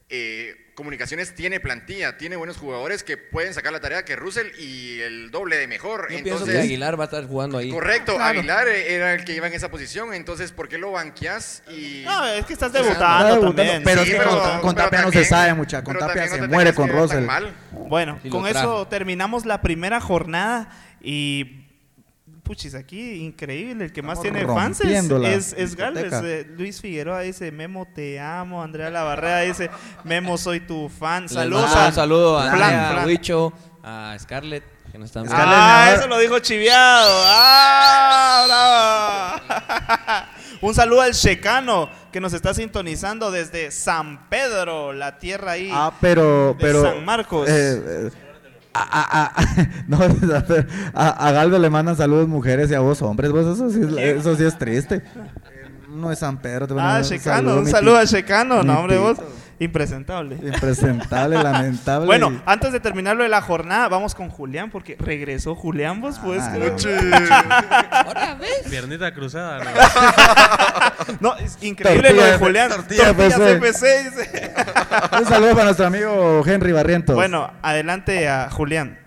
[0.09, 5.01] eh, comunicaciones tiene plantilla, tiene buenos jugadores que pueden sacar la tarea que Russell y
[5.01, 6.03] el doble de mejor.
[6.03, 7.71] Yo pienso entonces, que Aguilar va a estar jugando ahí.
[7.71, 11.63] correcto, Aguilar era el que iba en esa posición, entonces ¿por qué lo banqueas?
[11.69, 13.83] Y No, es que estás Está debutando debutando, también.
[13.85, 15.83] pero Sí, es que pero- con, con pero Tapia no se sabe, mucha.
[15.83, 17.25] Con Tapia se no muere con Russell.
[17.25, 17.53] mal.
[17.73, 20.69] Bueno, con eso terminamos la primera jornada
[21.01, 21.66] y
[22.47, 26.13] puchis, aquí increíble, el que más tiene fans es, es, es Galvez.
[26.25, 29.69] Eh, Luis Figueroa dice, Memo te amo, Andrea Lavarrea dice,
[30.05, 31.29] Memo soy tu fan.
[31.29, 33.07] Saludos a un saludo a Andrea, Flan.
[33.07, 37.23] Huicho, a Scarlett, que no están Scarlett Ah, eso lo dijo Chiviado.
[37.27, 40.27] Ah, bravo.
[40.63, 45.71] Un saludo al Checano que nos está sintonizando desde San Pedro, la tierra ahí.
[45.73, 46.83] Ah, pero, de pero.
[46.83, 47.49] San Marcos.
[47.49, 48.11] eh, eh,
[48.83, 49.99] a, a- a- no,
[50.95, 53.31] a, a Galvez le mandan saludos mujeres y a vos hombres.
[53.31, 55.03] Vos eso sí, es- eso sí es triste.
[55.89, 56.67] No es San Pedro.
[56.67, 58.63] te ah, Checano, saludo, un saludo al Checano.
[58.63, 59.17] No, hombre, vos,
[59.59, 60.37] impresentable.
[60.43, 62.05] Impresentable, lamentable.
[62.05, 66.21] Bueno, antes de terminar lo de la jornada, vamos con Julián, porque regresó Julián, vos
[66.23, 66.43] pues.
[66.43, 68.37] Ah,
[68.69, 69.71] Piernita cruzada, ¿no?
[71.21, 72.69] No, es increíble Tortilla lo de Julián.
[72.71, 73.57] tortilla Tortillas FC.
[73.69, 74.55] FC, dice.
[75.19, 77.15] Un saludo para nuestro amigo Henry Barrientos.
[77.15, 78.99] Bueno, adelante a Julián.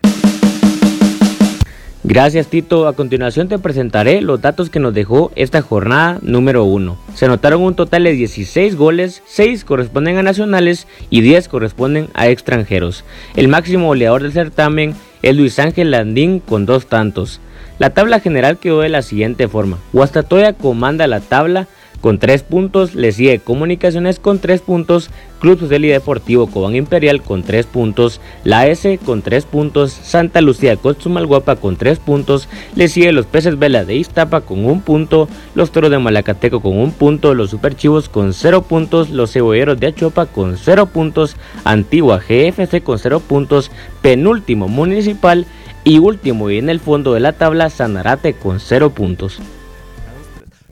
[2.04, 6.98] Gracias Tito, a continuación te presentaré los datos que nos dejó esta jornada número 1.
[7.14, 12.28] Se anotaron un total de 16 goles, 6 corresponden a nacionales y 10 corresponden a
[12.28, 13.04] extranjeros.
[13.36, 17.42] El máximo goleador del certamen es Luis Ángel Landín con dos tantos.
[17.78, 19.78] La tabla general quedó de la siguiente forma.
[19.94, 21.68] Guastatoya comanda la tabla
[22.02, 25.10] con 3 puntos, le sigue Comunicaciones con 3 puntos,
[25.40, 30.42] Club Social y Deportivo Cobán Imperial con 3 puntos, la S con 3 puntos, Santa
[30.42, 35.28] Lucía Cochumalguapa con 3 puntos, le sigue los Peces Vela de Iztapa con 1 punto,
[35.56, 39.88] los Toros de Malacateco con 1 punto, los Superchivos con 0 puntos, los Cebolleros de
[39.88, 45.46] Achopa con 0 puntos, Antigua GFC con 0 puntos, penúltimo Municipal
[45.84, 49.40] y último y en el fondo de la tabla Sanarate con 0 puntos.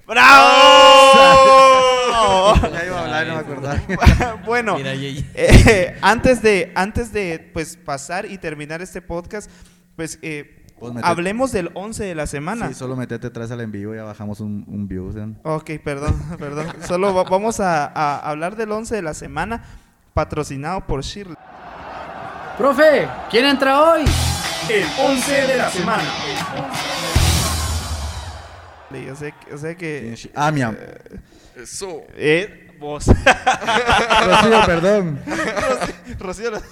[0.05, 0.86] ¡Bravo!
[2.71, 4.37] Ya iba a hablar y no me acordaba.
[4.45, 9.49] bueno, Mira, eh, antes de antes de pues pasar y terminar este podcast,
[9.95, 10.65] pues eh,
[11.03, 12.67] hablemos del 11 de la semana.
[12.67, 15.11] Sí, solo metete atrás al en vivo y ya bajamos un, un view.
[15.13, 15.19] ¿sí?
[15.43, 16.67] Ok, perdón, perdón.
[16.87, 19.63] Solo va- vamos a, a hablar del 11 de la semana
[20.13, 21.35] patrocinado por Shirley.
[22.57, 24.01] Profe, ¿quién entra hoy?
[24.69, 26.03] El 11 de la semana.
[29.05, 30.77] Yo sé, yo sé que Ah, mi am-
[31.57, 32.03] Eso.
[32.15, 33.05] eh, vos.
[33.07, 35.19] Rocío, perdón.
[36.19, 36.63] Rocío, Eso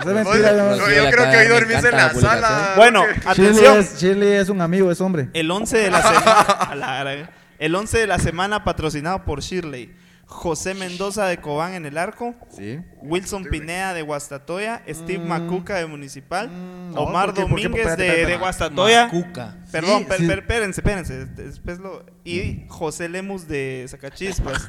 [0.00, 0.76] es mentira, No, no.
[0.76, 2.72] yo Rocío, creo que hoy dormís en la sala.
[2.76, 3.78] Bueno, atención.
[3.78, 5.28] es, Shirley es un amigo, es hombre.
[5.34, 7.28] El 11 de la semana.
[7.58, 9.94] el 11 de la semana patrocinado por Shirley.
[10.32, 12.34] José Mendoza de Cobán en el arco.
[12.50, 12.80] Sí.
[13.02, 14.82] Wilson Pinea de Guastatoya.
[14.88, 16.48] Steve Macuca de Municipal.
[16.48, 17.40] Mm, no, Omar ¿por qué?
[17.42, 17.62] ¿Por qué?
[17.68, 19.04] Domínguez de, Guastatoya.
[19.06, 19.56] Macuca.
[19.70, 20.26] Perdón, Sí, per- sí.
[20.26, 21.26] per- espérense, espérense.
[21.26, 24.66] Después lo, y José Lemus de Zacachispas.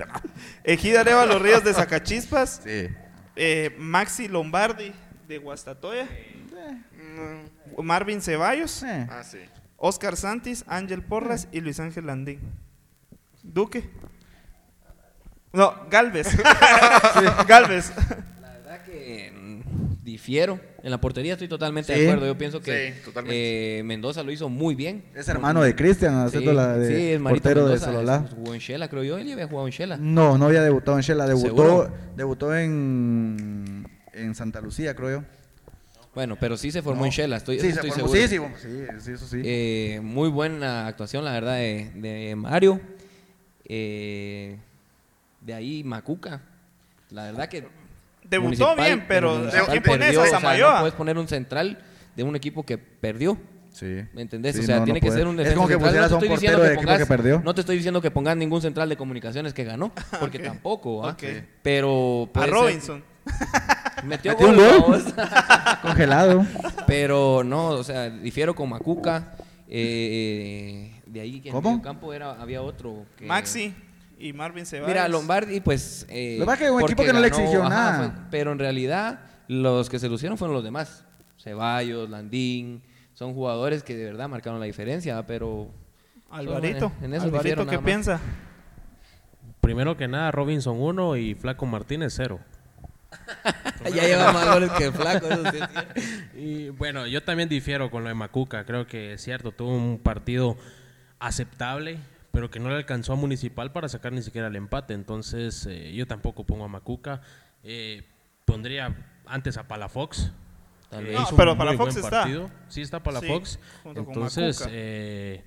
[0.63, 2.61] Ejida Arevalo Ríos de Zacachispas.
[2.63, 2.87] Sí.
[3.35, 4.91] eh, Maxi Lombardi
[5.27, 6.07] de Guastatoya.
[7.81, 8.83] Marvin Ceballos.
[8.83, 9.07] Eh.
[9.09, 9.39] Ah, sí.
[9.77, 12.39] Oscar Santis, Ángel Porras y Luis Ángel Landín.
[13.41, 13.89] Duque.
[15.53, 16.27] No, Galvez.
[17.47, 17.91] Galvez.
[18.41, 20.59] La verdad que mm, difiero.
[20.81, 21.99] En la portería estoy totalmente Sí.
[22.01, 22.25] de acuerdo.
[22.25, 25.03] Yo pienso que Sí, eh, Mendoza lo hizo muy bien.
[25.15, 28.25] Es hermano de Cristian, haciendo Sí, la de sí, es Marito portero de Mendoza, Sololá.
[28.35, 29.17] Jugó en Shela, creo yo.
[29.17, 29.97] Él había jugado en Shela.
[29.97, 31.91] No, no había debutado en Shela, debutó, ¿Seguro?
[32.17, 35.23] debutó en, en Santa Lucía, creo yo.
[36.15, 37.05] Bueno, pero sí se formó No.
[37.05, 38.21] en Shela, estoy, sí, se estoy formó- seguro.
[38.21, 39.41] sí, sí, bueno, sí, sí, eso sí.
[39.45, 42.81] Eh, muy buena actuación, la verdad, de, de Mario.
[43.65, 44.57] Eh,
[45.45, 46.41] de ahí Macuca.
[47.11, 47.67] La verdad que.
[48.29, 50.73] Debutó bien, pero Municipal ¿a quién pones perdió, a o sea, Samayoa?
[50.75, 51.77] no puedes poner un central
[52.15, 53.37] de un equipo que perdió.
[53.71, 54.01] sí.
[54.13, 54.55] ¿Me entendés?
[54.55, 55.19] Sí, o sea, no, no tiene que puede.
[55.19, 55.89] ser un Es defensa como que central.
[55.91, 57.41] pusieras no te un estoy diciendo portero que de equipo que pongas, perdió.
[57.43, 61.11] No te estoy diciendo que pongas ningún central de comunicaciones que ganó, porque tampoco, ¿ah?
[61.11, 61.23] Ok.
[61.61, 63.03] Pero A ser- Robinson.
[64.05, 65.03] metió, Metió un gol, gol.
[65.13, 65.13] vamos.
[65.81, 66.45] Congelado.
[66.87, 69.33] Pero no, o sea, difiero con Macuca.
[69.67, 73.05] eh, de ahí que en el campo era, había otro.
[73.17, 73.73] Que, Maxi
[74.27, 74.87] y Marvin Ceballos.
[74.87, 76.05] Mira, Lombardi, pues.
[76.09, 77.97] Eh, Lo que pasa es que un equipo que no le ganó, exigió ajá, nada.
[78.11, 81.05] fue- pero en realidad, los que se lucieron fueron los demás.
[81.37, 82.81] Ceballos, Landín.
[83.13, 85.69] Son jugadores que de verdad marcaron la diferencia, pero.
[86.31, 86.91] Alvarito.
[87.01, 87.85] En eso difiero Alvarito, ¿qué más.
[87.85, 88.19] piensa?
[89.61, 92.39] Primero que nada, Robinson 1 y Flaco Martínez 0.
[93.93, 96.01] ya lleva más goles que Flaco, eso sí es cierto.
[96.39, 98.65] Y bueno, yo también difiero con lo de Macuca.
[98.65, 100.57] Creo que es cierto, tuvo un partido
[101.19, 101.99] aceptable,
[102.33, 104.95] pero que no le alcanzó a Municipal para sacar ni siquiera el empate.
[104.95, 107.21] Entonces, eh, yo tampoco pongo a Macuca.
[107.63, 108.03] Eh,
[108.43, 108.95] pondría
[109.27, 110.31] antes a Palafox.
[110.91, 111.13] Vez.
[111.13, 112.21] No, pero Palafox buen está.
[112.21, 112.49] partido.
[112.69, 113.51] Sí está Palafox.
[113.51, 115.43] Sí, Entonces, eh,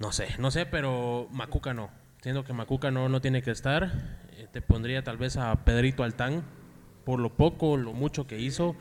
[0.00, 1.88] no sé, no sé, pero Macuca no.
[2.20, 3.92] Siendo que Macuca no, no tiene que estar,
[4.32, 6.42] eh, te pondría tal vez a Pedrito Altán
[7.04, 8.74] por lo poco, lo mucho que hizo.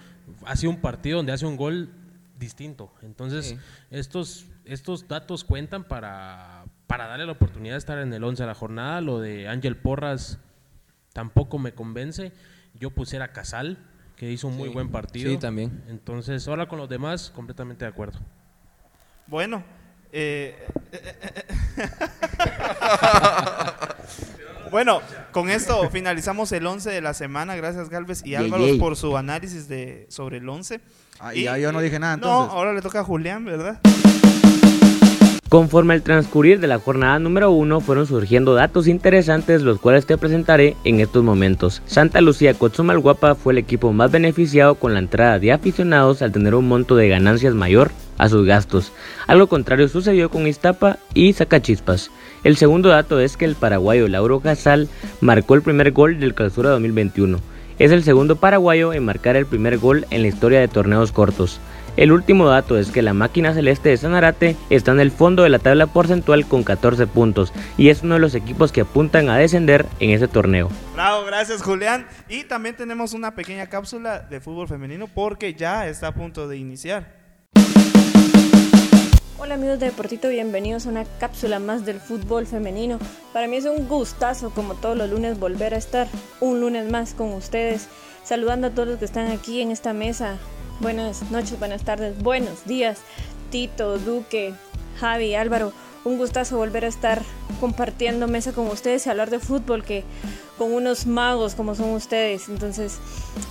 [0.46, 1.90] Ha sido un partido donde hace un gol
[2.38, 2.92] distinto.
[3.02, 3.58] Entonces, Sí.
[3.92, 6.59] estos, estos datos cuentan para,
[6.90, 9.00] para darle la oportunidad de estar en el 11 de la jornada.
[9.00, 10.40] Lo de Ángel Porras
[11.14, 12.32] tampoco me convence.
[12.74, 13.78] Yo pusiera a Casal,
[14.16, 14.74] que hizo un muy Sí.
[14.74, 15.30] buen partido.
[15.30, 15.84] Sí, también.
[15.88, 18.20] Entonces, ahora con los demás, completamente de acuerdo.
[19.28, 19.64] Bueno.
[20.12, 20.58] eh,
[24.72, 25.00] bueno,
[25.32, 27.56] con esto finalizamos el 11 de la semana.
[27.56, 28.80] Gracias Galvez y Álvaro yey.
[28.80, 30.82] por su análisis de sobre el 11.
[31.20, 32.54] Ah, y ya yo no dije nada, No, entonces.
[32.56, 33.80] ahora le toca a Julián, ¿verdad?
[35.50, 40.16] Conforme al transcurrir de la jornada número 1 fueron surgiendo datos interesantes los cuales te
[40.16, 41.82] presentaré en estos momentos.
[41.88, 46.54] Santa Lucía Cotzumalguapa fue el equipo más beneficiado con la entrada de aficionados al tener
[46.54, 47.90] un monto de ganancias mayor
[48.20, 48.92] a sus gastos.
[49.26, 52.12] Algo contrario sucedió con Iztapa y Zacachispas.
[52.44, 54.88] El segundo dato es que el paraguayo Lauro Casal
[55.20, 57.40] marcó el primer gol del clausura 2021.
[57.80, 61.60] Es el segundo paraguayo en marcar el primer gol en la historia de torneos cortos.
[62.00, 65.50] El último dato es que la máquina celeste de Sanarate está en el fondo de
[65.50, 69.36] la tabla porcentual con 14 puntos y es uno de los equipos que apuntan a
[69.36, 70.70] descender en ese torneo.
[70.94, 72.08] Bravo, gracias Julián.
[72.30, 76.56] Y también tenemos una pequeña cápsula de fútbol femenino porque ya está a punto de
[76.56, 77.20] iniciar.
[79.38, 82.98] Hola amigos de Deportito, bienvenidos a una cápsula más del fútbol femenino.
[83.34, 86.08] Para mí es un gustazo como todos los lunes volver a estar
[86.40, 87.90] un lunes más con ustedes,
[88.24, 90.38] saludando a todos los que están aquí en esta mesa.
[90.80, 93.00] Buenas noches, buenas tardes, buenos días,
[93.52, 94.54] Tito, Duque,
[94.98, 95.74] Javi, Álvaro.
[96.06, 97.22] Un gustazo volver a estar
[97.60, 100.06] compartiendo mesa con ustedes y hablar de fútbol que
[100.60, 102.50] con unos magos como son ustedes.
[102.50, 103.00] Entonces,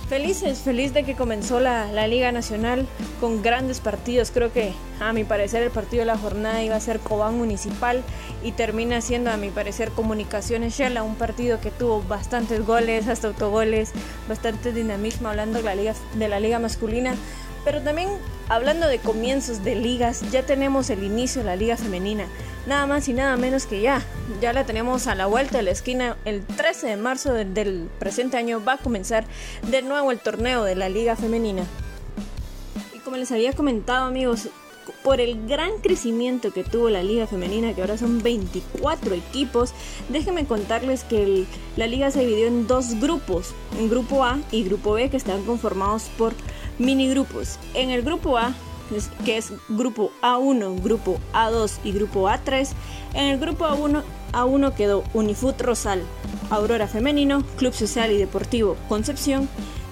[0.07, 2.87] felices, feliz de que comenzó la, la Liga Nacional
[3.19, 4.29] con grandes partidos.
[4.31, 8.03] Creo que a mi parecer el partido de la jornada iba a ser Cobán Municipal
[8.43, 13.27] y termina siendo a mi parecer Comunicaciones Shela, un partido que tuvo bastantes goles, hasta
[13.27, 13.91] autogoles,
[14.29, 17.15] bastante dinamismo hablando de la liga, de la liga masculina.
[17.65, 18.09] Pero también
[18.49, 22.27] hablando de comienzos de ligas, ya tenemos el inicio de la liga femenina.
[22.69, 24.05] Nada más y nada menos que ya.
[24.41, 26.17] Ya la tenemos a la vuelta de la esquina.
[26.23, 29.25] El 13 de marzo del, presente año va a comenzar
[29.71, 31.63] de nuevo el torneo de la liga femenina.
[32.95, 34.49] Y como les había comentado amigos,
[35.03, 39.73] por el gran crecimiento que tuvo la liga femenina, que ahora son 24 equipos,
[40.09, 41.45] déjenme contarles que
[41.75, 45.43] la liga se dividió en dos grupos, en grupo A y grupo B, que están
[45.43, 46.33] conformados por
[46.77, 47.57] mini grupos.
[47.73, 48.53] En el grupo A,
[49.25, 52.69] que es grupo A1, grupo A2 y grupo A3,
[53.13, 56.03] en el grupo A1, A1 quedó Unifoot Rosal,
[56.49, 59.49] Aurora Femenino, Club Social y Deportivo Concepción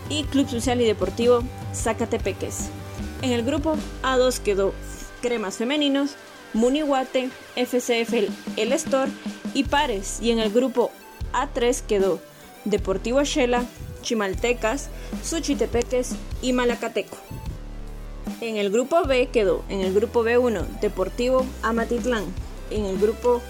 [0.10, 1.44] y Club Social y Deportivo
[1.74, 2.70] Zacatepeques.
[3.22, 4.74] En el grupo A2 quedó
[5.22, 6.12] Cremas Femeninos,
[6.54, 8.14] Munihuate, FCF
[8.56, 9.10] El Estor
[9.54, 10.20] y Pares.
[10.22, 10.92] Y en el grupo
[11.34, 12.20] A3 quedó
[12.66, 13.66] Deportivo Shela,
[14.02, 14.90] Chimaltecas,
[15.24, 17.18] Suchitepeques y Malacateco.
[18.42, 22.26] En el grupo B quedó, en el grupo B1, Deportivo Amatitlán.
[22.70, 23.42] En el grupo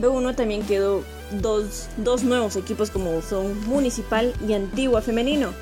[0.00, 5.52] B1 también quedó dos, dos nuevos equipos como son Municipal y Antigua Femenino.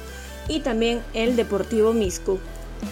[0.48, 2.38] Y también el Deportivo Misco.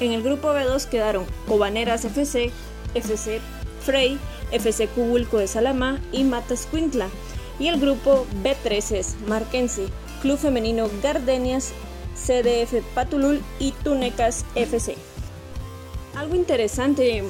[0.00, 2.50] En el grupo B2 quedaron Cobaneras FC,
[2.94, 3.40] FC
[3.84, 4.18] Frey,
[4.52, 7.08] FC Cubulco de Salamá y Matas Cuintla.
[7.58, 9.86] Y el grupo B3 es Marquense,
[10.22, 11.72] Club Femenino Gardenias,
[12.14, 14.96] CDF Patulul y Tunecas FC.
[16.22, 17.24] Algo interesante,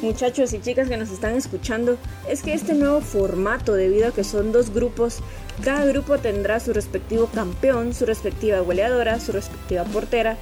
[0.00, 4.24] muchachos y chicas que nos están escuchando, es que este nuevo formato, debido a que
[4.24, 5.18] son dos grupos,
[5.62, 10.38] cada grupo tendrá su respectivo campeón, su respectiva goleadora, su respectiva portera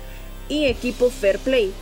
[0.48, 1.72] y equipo fair play.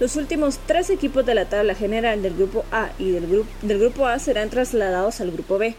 [0.00, 3.78] Los últimos tres equipos de la tabla general del grupo A y del, grupo del
[3.78, 5.74] grupo A serán trasladados al grupo B.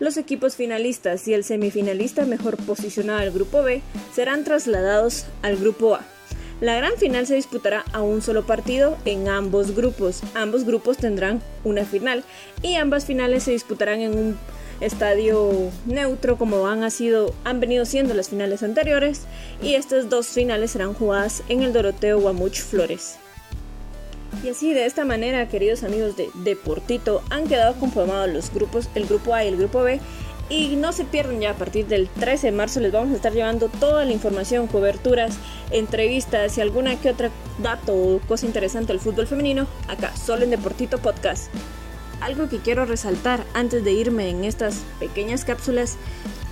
[0.00, 3.80] Los equipos finalistas y el semifinalista mejor posicionado del grupo B
[4.12, 6.04] serán trasladados al grupo A.
[6.60, 10.20] La gran final se disputará a un solo partido en ambos grupos.
[10.34, 12.22] Ambos grupos tendrán una final
[12.62, 14.38] y ambas finales se disputarán en un
[14.80, 19.22] estadio neutro como han, sido, han venido siendo las finales anteriores
[19.62, 23.16] y estas dos finales serán jugadas en el Doroteo Guamuch Flores.
[24.44, 29.06] Y así de esta manera, queridos amigos de Deportito, han quedado conformados los grupos, el
[29.06, 30.00] grupo A y el grupo B.
[30.50, 33.32] Y no se pierdan ya a partir del 13 de marzo les vamos a estar
[33.32, 35.38] llevando toda la información, coberturas,
[35.70, 40.50] entrevistas y alguna que otra dato o cosa interesante del fútbol femenino acá, solo en
[40.50, 41.52] Deportito Podcast.
[42.20, 45.96] Algo que quiero resaltar antes de irme en estas pequeñas cápsulas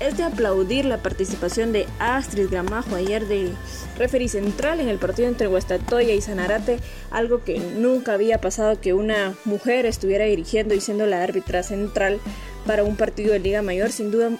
[0.00, 3.50] es de aplaudir la participación de Astrid Gramajo ayer de
[3.98, 6.78] referee central en el partido entre Guastatoya y Sanarate,
[7.10, 12.20] algo que nunca había pasado que una mujer estuviera dirigiendo y siendo la árbitra central
[12.64, 14.30] para un partido de Liga Mayor, sin duda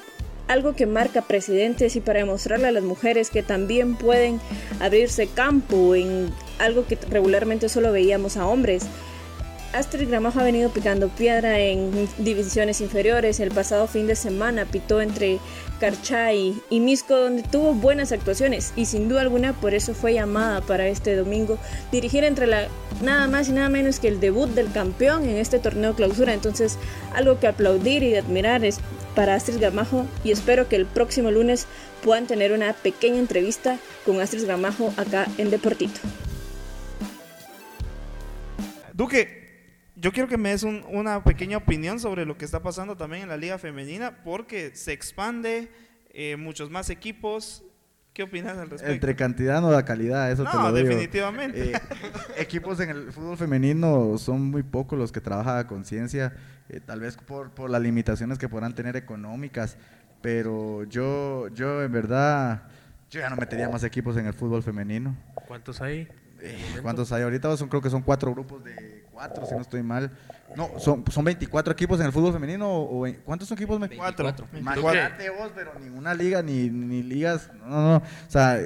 [0.46, 4.40] algo que marca precedentes y para demostrarle a las mujeres que también pueden
[4.80, 8.86] abrirse campo en algo que regularmente solo veíamos a hombres.
[9.72, 13.38] Astrid Gramajo ha venido picando piedra en divisiones inferiores.
[13.38, 15.38] El pasado fin de semana pitó entre
[15.78, 20.62] Carchay y Misco, donde tuvo buenas actuaciones y sin duda alguna por eso fue llamada
[20.62, 21.58] para este domingo
[21.92, 22.68] dirigir entre la
[23.02, 26.32] nada más y nada menos que el debut del campeón en este torneo clausura.
[26.32, 26.78] Entonces,
[27.14, 28.78] algo que aplaudir y admirar es
[29.14, 31.66] para Astrid Gramajo y espero que el próximo lunes
[32.02, 36.00] puedan tener una pequeña entrevista con Astrid Gramajo acá en Deportito.
[38.94, 39.37] Duque,
[40.00, 43.24] yo quiero que me des un- una pequeña opinión sobre lo que está pasando también
[43.24, 45.70] en la liga femenina, porque se expande,
[46.10, 47.64] eh, muchos más equipos.
[48.12, 48.92] ¿Qué opinas al respecto?
[48.92, 50.88] Entre cantidad no da calidad, eso te No, lo digo.
[50.88, 51.72] definitivamente.
[51.72, 51.80] Eh,
[52.36, 56.34] equipos en el fútbol femenino son muy pocos los que trabajan a conciencia,
[56.68, 59.76] eh, tal vez por, por las limitaciones que podrán tener económicas,
[60.20, 62.62] pero yo, yo en verdad,
[63.10, 65.16] yo ya no metería más equipos en el fútbol femenino.
[65.46, 66.08] ¿Cuántos hay?
[66.40, 67.56] Eh, ¿Cuántos hay ahorita?
[67.56, 70.10] Son, creo que son cuatro grupos de cuatro, si no estoy mal.
[70.54, 72.68] No, son, son 24 equipos en el fútbol femenino.
[72.70, 73.80] O, o- ¿Cuántos equipos?
[73.80, 74.32] me- Cuatro.
[74.56, 77.50] Imagínate vos, pero ninguna liga, ni, ni ligas.
[77.58, 77.96] No, no, no.
[77.96, 78.58] O sea,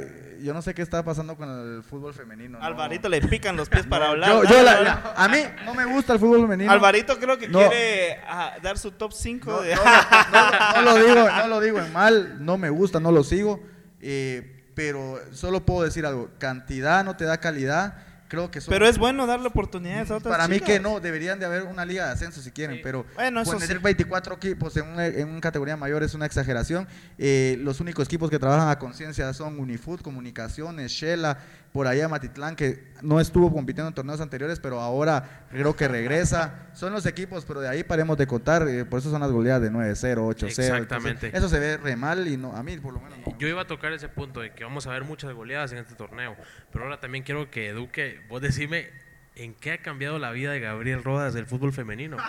[0.43, 2.59] yo no sé qué está pasando con el fútbol femenino.
[2.59, 2.65] ¿no?
[2.65, 4.29] Alvarito le pican los pies para hablar.
[4.29, 6.71] Yo, yo la- la- a mí no me gusta el fútbol femenino.
[6.71, 7.59] Alvarito creo que No.
[7.61, 9.75] quiere ah, dar su top 5 de...
[10.75, 13.61] no lo digo, no lo digo en mal, no me gusta, no lo sigo,
[14.01, 17.97] eh, pero solo puedo decir algo, cantidad no te da calidad,
[18.33, 21.39] creo que son- Pero es bueno darle oportunidades a otras para mí que no, deberían
[21.39, 23.75] de haber una liga de ascenso si quieren, pero Bueno, eso poner sí.
[23.77, 26.89] 24 equipos en una, en una categoría mayor es una exageración.
[27.19, 31.37] Eh, los únicos equipos que trabajan a conciencia son Unifood, Comunicaciones, Shela,
[31.73, 36.69] por allá Matitlán, que no estuvo compitiendo en torneos anteriores, pero ahora creo que regresa.
[36.75, 39.63] Son los equipos, pero de ahí paremos de contar, eh, por eso son las goleadas
[39.63, 40.47] de 9-0, 8-0.
[40.49, 41.27] Exactamente.
[41.27, 43.39] Entonces, eso se ve re mal y no, a mí por lo menos no.
[43.39, 45.95] Yo iba a tocar ese punto de que vamos a ver muchas goleadas en este
[45.95, 46.37] torneo,
[46.71, 48.91] pero ahora también quiero que Eduque, vos decime,
[49.37, 52.17] ¿en qué ha cambiado la vida de Gabriel Rodas del fútbol femenino?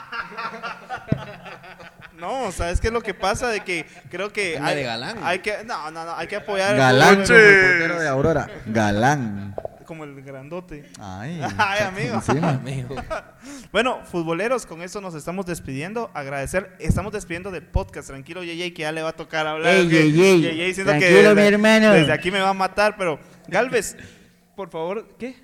[2.19, 3.49] No, ¿sabes qué es lo que pasa?
[3.49, 5.17] De que creo que Anda hay, de galán.
[5.23, 8.49] hay que no, no, no, hay que apoyar Galán el portero de Aurora.
[8.67, 9.55] Galán.
[9.85, 10.89] como el grandote.
[10.99, 12.15] Ay, Ay, amigo.
[12.15, 12.49] encima.
[12.51, 12.95] Amigo.
[13.73, 16.11] Bueno, futboleros, con eso nos estamos despidiendo.
[16.13, 18.07] Agradecer, estamos despidiendo del podcast.
[18.09, 19.73] Tranquilo, Yeye, que ya le va a tocar hablar.
[19.73, 21.91] Ey, que- Yeye, Yeye diciendo que tranquilo, desde- mi hermano.
[21.93, 23.97] Desde aquí me va a matar, pero Galvez,
[24.55, 25.35] por favor, ¿qué?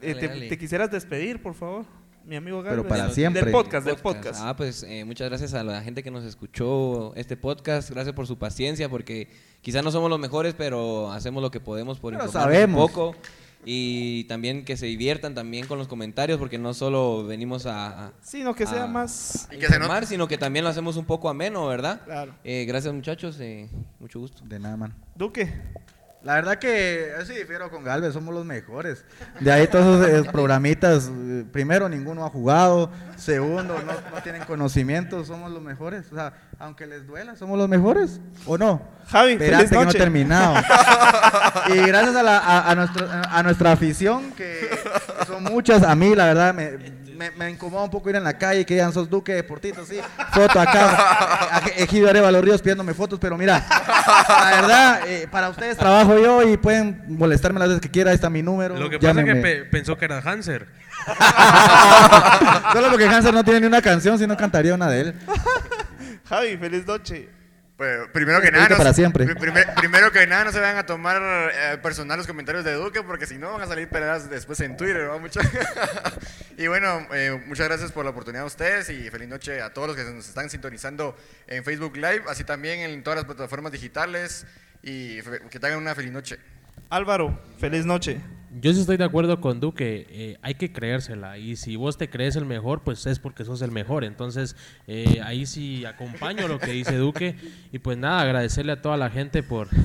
[0.00, 0.48] Eh, Dale, te, dale.
[0.48, 1.84] te quisieras despedir, por favor,
[2.24, 2.78] mi amigo Galvez.
[2.82, 3.42] Pero para Del- siempre.
[3.42, 4.40] Del podcast, del podcast.
[4.42, 7.90] Ah, pues eh, muchas gracias a la gente que nos escuchó este podcast.
[7.90, 9.28] Gracias por su paciencia, porque
[9.60, 12.80] quizás no somos los mejores, pero hacemos lo que podemos por sabemos.
[12.80, 13.16] un poco.
[13.64, 18.12] Y también que se diviertan también con los comentarios, porque no solo venimos a, a-
[18.22, 19.48] Sino que sea más...
[19.50, 22.02] Y que se informar, sino que también lo hacemos un poco ameno, ¿verdad?
[22.04, 22.34] Claro.
[22.44, 23.68] Eh, gracias muchachos, eh,
[23.98, 24.42] mucho gusto.
[24.46, 24.94] De nada, man.
[25.16, 25.52] Duque.
[26.28, 29.02] La verdad que sí difiero con Galvez, somos los mejores.
[29.40, 34.44] De ahí todos esos eh, programitas, eh, primero ninguno ha jugado, segundo no, no tienen
[34.44, 36.04] conocimiento, somos los mejores.
[36.12, 38.82] O sea, aunque les duela, somos los mejores, ¿o no?
[39.10, 40.54] Javi, Espérate feliz que no he terminado.
[41.74, 44.68] y gracias a, la- a- a nuestro- a nuestra afición, que
[45.26, 46.72] son muchas, a mí la verdad me,
[47.18, 49.84] me, me incomoda un poco ir en la calle y que digan, sos Duque Deportito,
[49.84, 49.98] sí,
[50.32, 55.76] foto acá, a- Egidio Arevalo Ríos pidiéndome fotos, pero mira, la verdad, eh, para ustedes
[55.76, 58.76] trabajo yo y pueden molestarme las veces que quiera, ahí está mi número.
[58.78, 60.66] Lo que pasa es que pe- pensó que era Hanser.
[62.72, 65.14] Solo porque Hanser no tiene ni una canción, si no cantaría una de él.
[66.28, 67.28] Javi, feliz noche.
[67.78, 69.24] Pues, primero que nada, no para se- siempre.
[69.24, 71.22] pri- primer- primero que nada, no se vayan a tomar
[71.54, 74.76] eh, personal los comentarios de Duque, porque si no van a salir peleadas después en
[74.76, 75.16] Twitter, ¿va?
[75.18, 75.40] Mucha-
[76.58, 79.86] y bueno, eh, muchas gracias por la oportunidad a ustedes y feliz noche a todos
[79.86, 81.16] los que nos están sintonizando
[81.46, 84.44] en Facebook Live, así también en todas las plataformas digitales
[84.82, 86.38] y que tengan una feliz noche.
[86.90, 88.20] Álvaro, feliz noche.
[88.60, 92.10] Yo sí estoy de acuerdo con Duque, eh, hay que creérsela y si vos te
[92.10, 94.04] crees el mejor, pues es porque sos el mejor.
[94.04, 94.56] Entonces
[94.86, 97.36] eh, ahí sí acompaño lo que dice Duque
[97.72, 99.68] y pues nada, agradecerle a toda la gente por...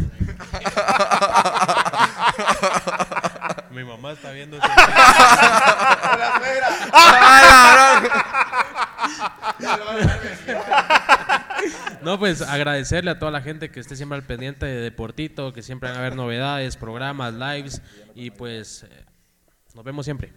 [3.71, 4.57] Mi mamá está viendo...
[4.57, 4.67] ese-
[12.13, 15.63] No, pues agradecerle a toda la gente que esté siempre al pendiente de Deportito, que
[15.63, 17.81] siempre van a haber novedades, programas, lives
[18.13, 19.03] y pues eh,
[19.73, 20.31] nos vemos siempre.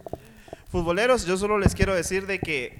[0.69, 2.75] Futboleros, yo solo les quiero decir de que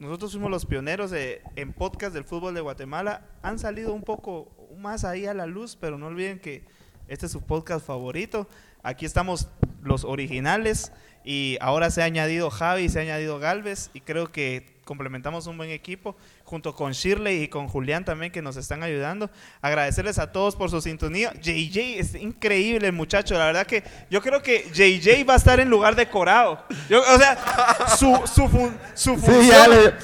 [0.00, 3.28] nosotros fuimos los pioneros en podcast del fútbol de Guatemala.
[3.42, 6.64] Han salido un poco más ahí a la luz, pero no olviden que
[7.06, 8.48] este es su podcast favorito.
[8.82, 9.46] Aquí estamos
[9.84, 10.90] los originales
[11.22, 15.56] y ahora se ha añadido Javi, se ha añadido Galvez y creo que complementamos un
[15.56, 19.30] buen equipo junto con Shirley y con Julián también que nos están ayudando.
[19.62, 21.32] Agradecerles a todos por su sintonía.
[21.40, 25.58] JJ es increíble el muchacho, la verdad que yo creo que JJ va a estar
[25.60, 26.64] en lugar de Corado.
[26.88, 29.94] Yo- o sea, su, su, fun- su Sí, función, ya le-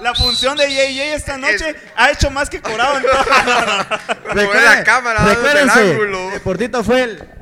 [0.00, 3.12] la función de JJ esta noche ha hecho más que Corado en todo.
[3.12, 4.34] No, no, no.
[4.34, 5.24] Mueve la cámara,
[5.60, 6.30] el ángulo.
[6.30, 7.41] Deportito fue el...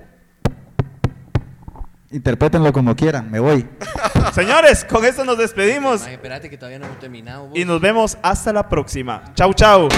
[2.12, 3.66] Interprétenlo como quieran, me voy.
[4.32, 7.46] Señores, con esto nos despedimos Ay, espérate que todavía no hemos terminado.
[7.48, 7.56] vos.
[7.58, 9.22] y nos vemos hasta la próxima.
[9.34, 9.88] Chau, chau.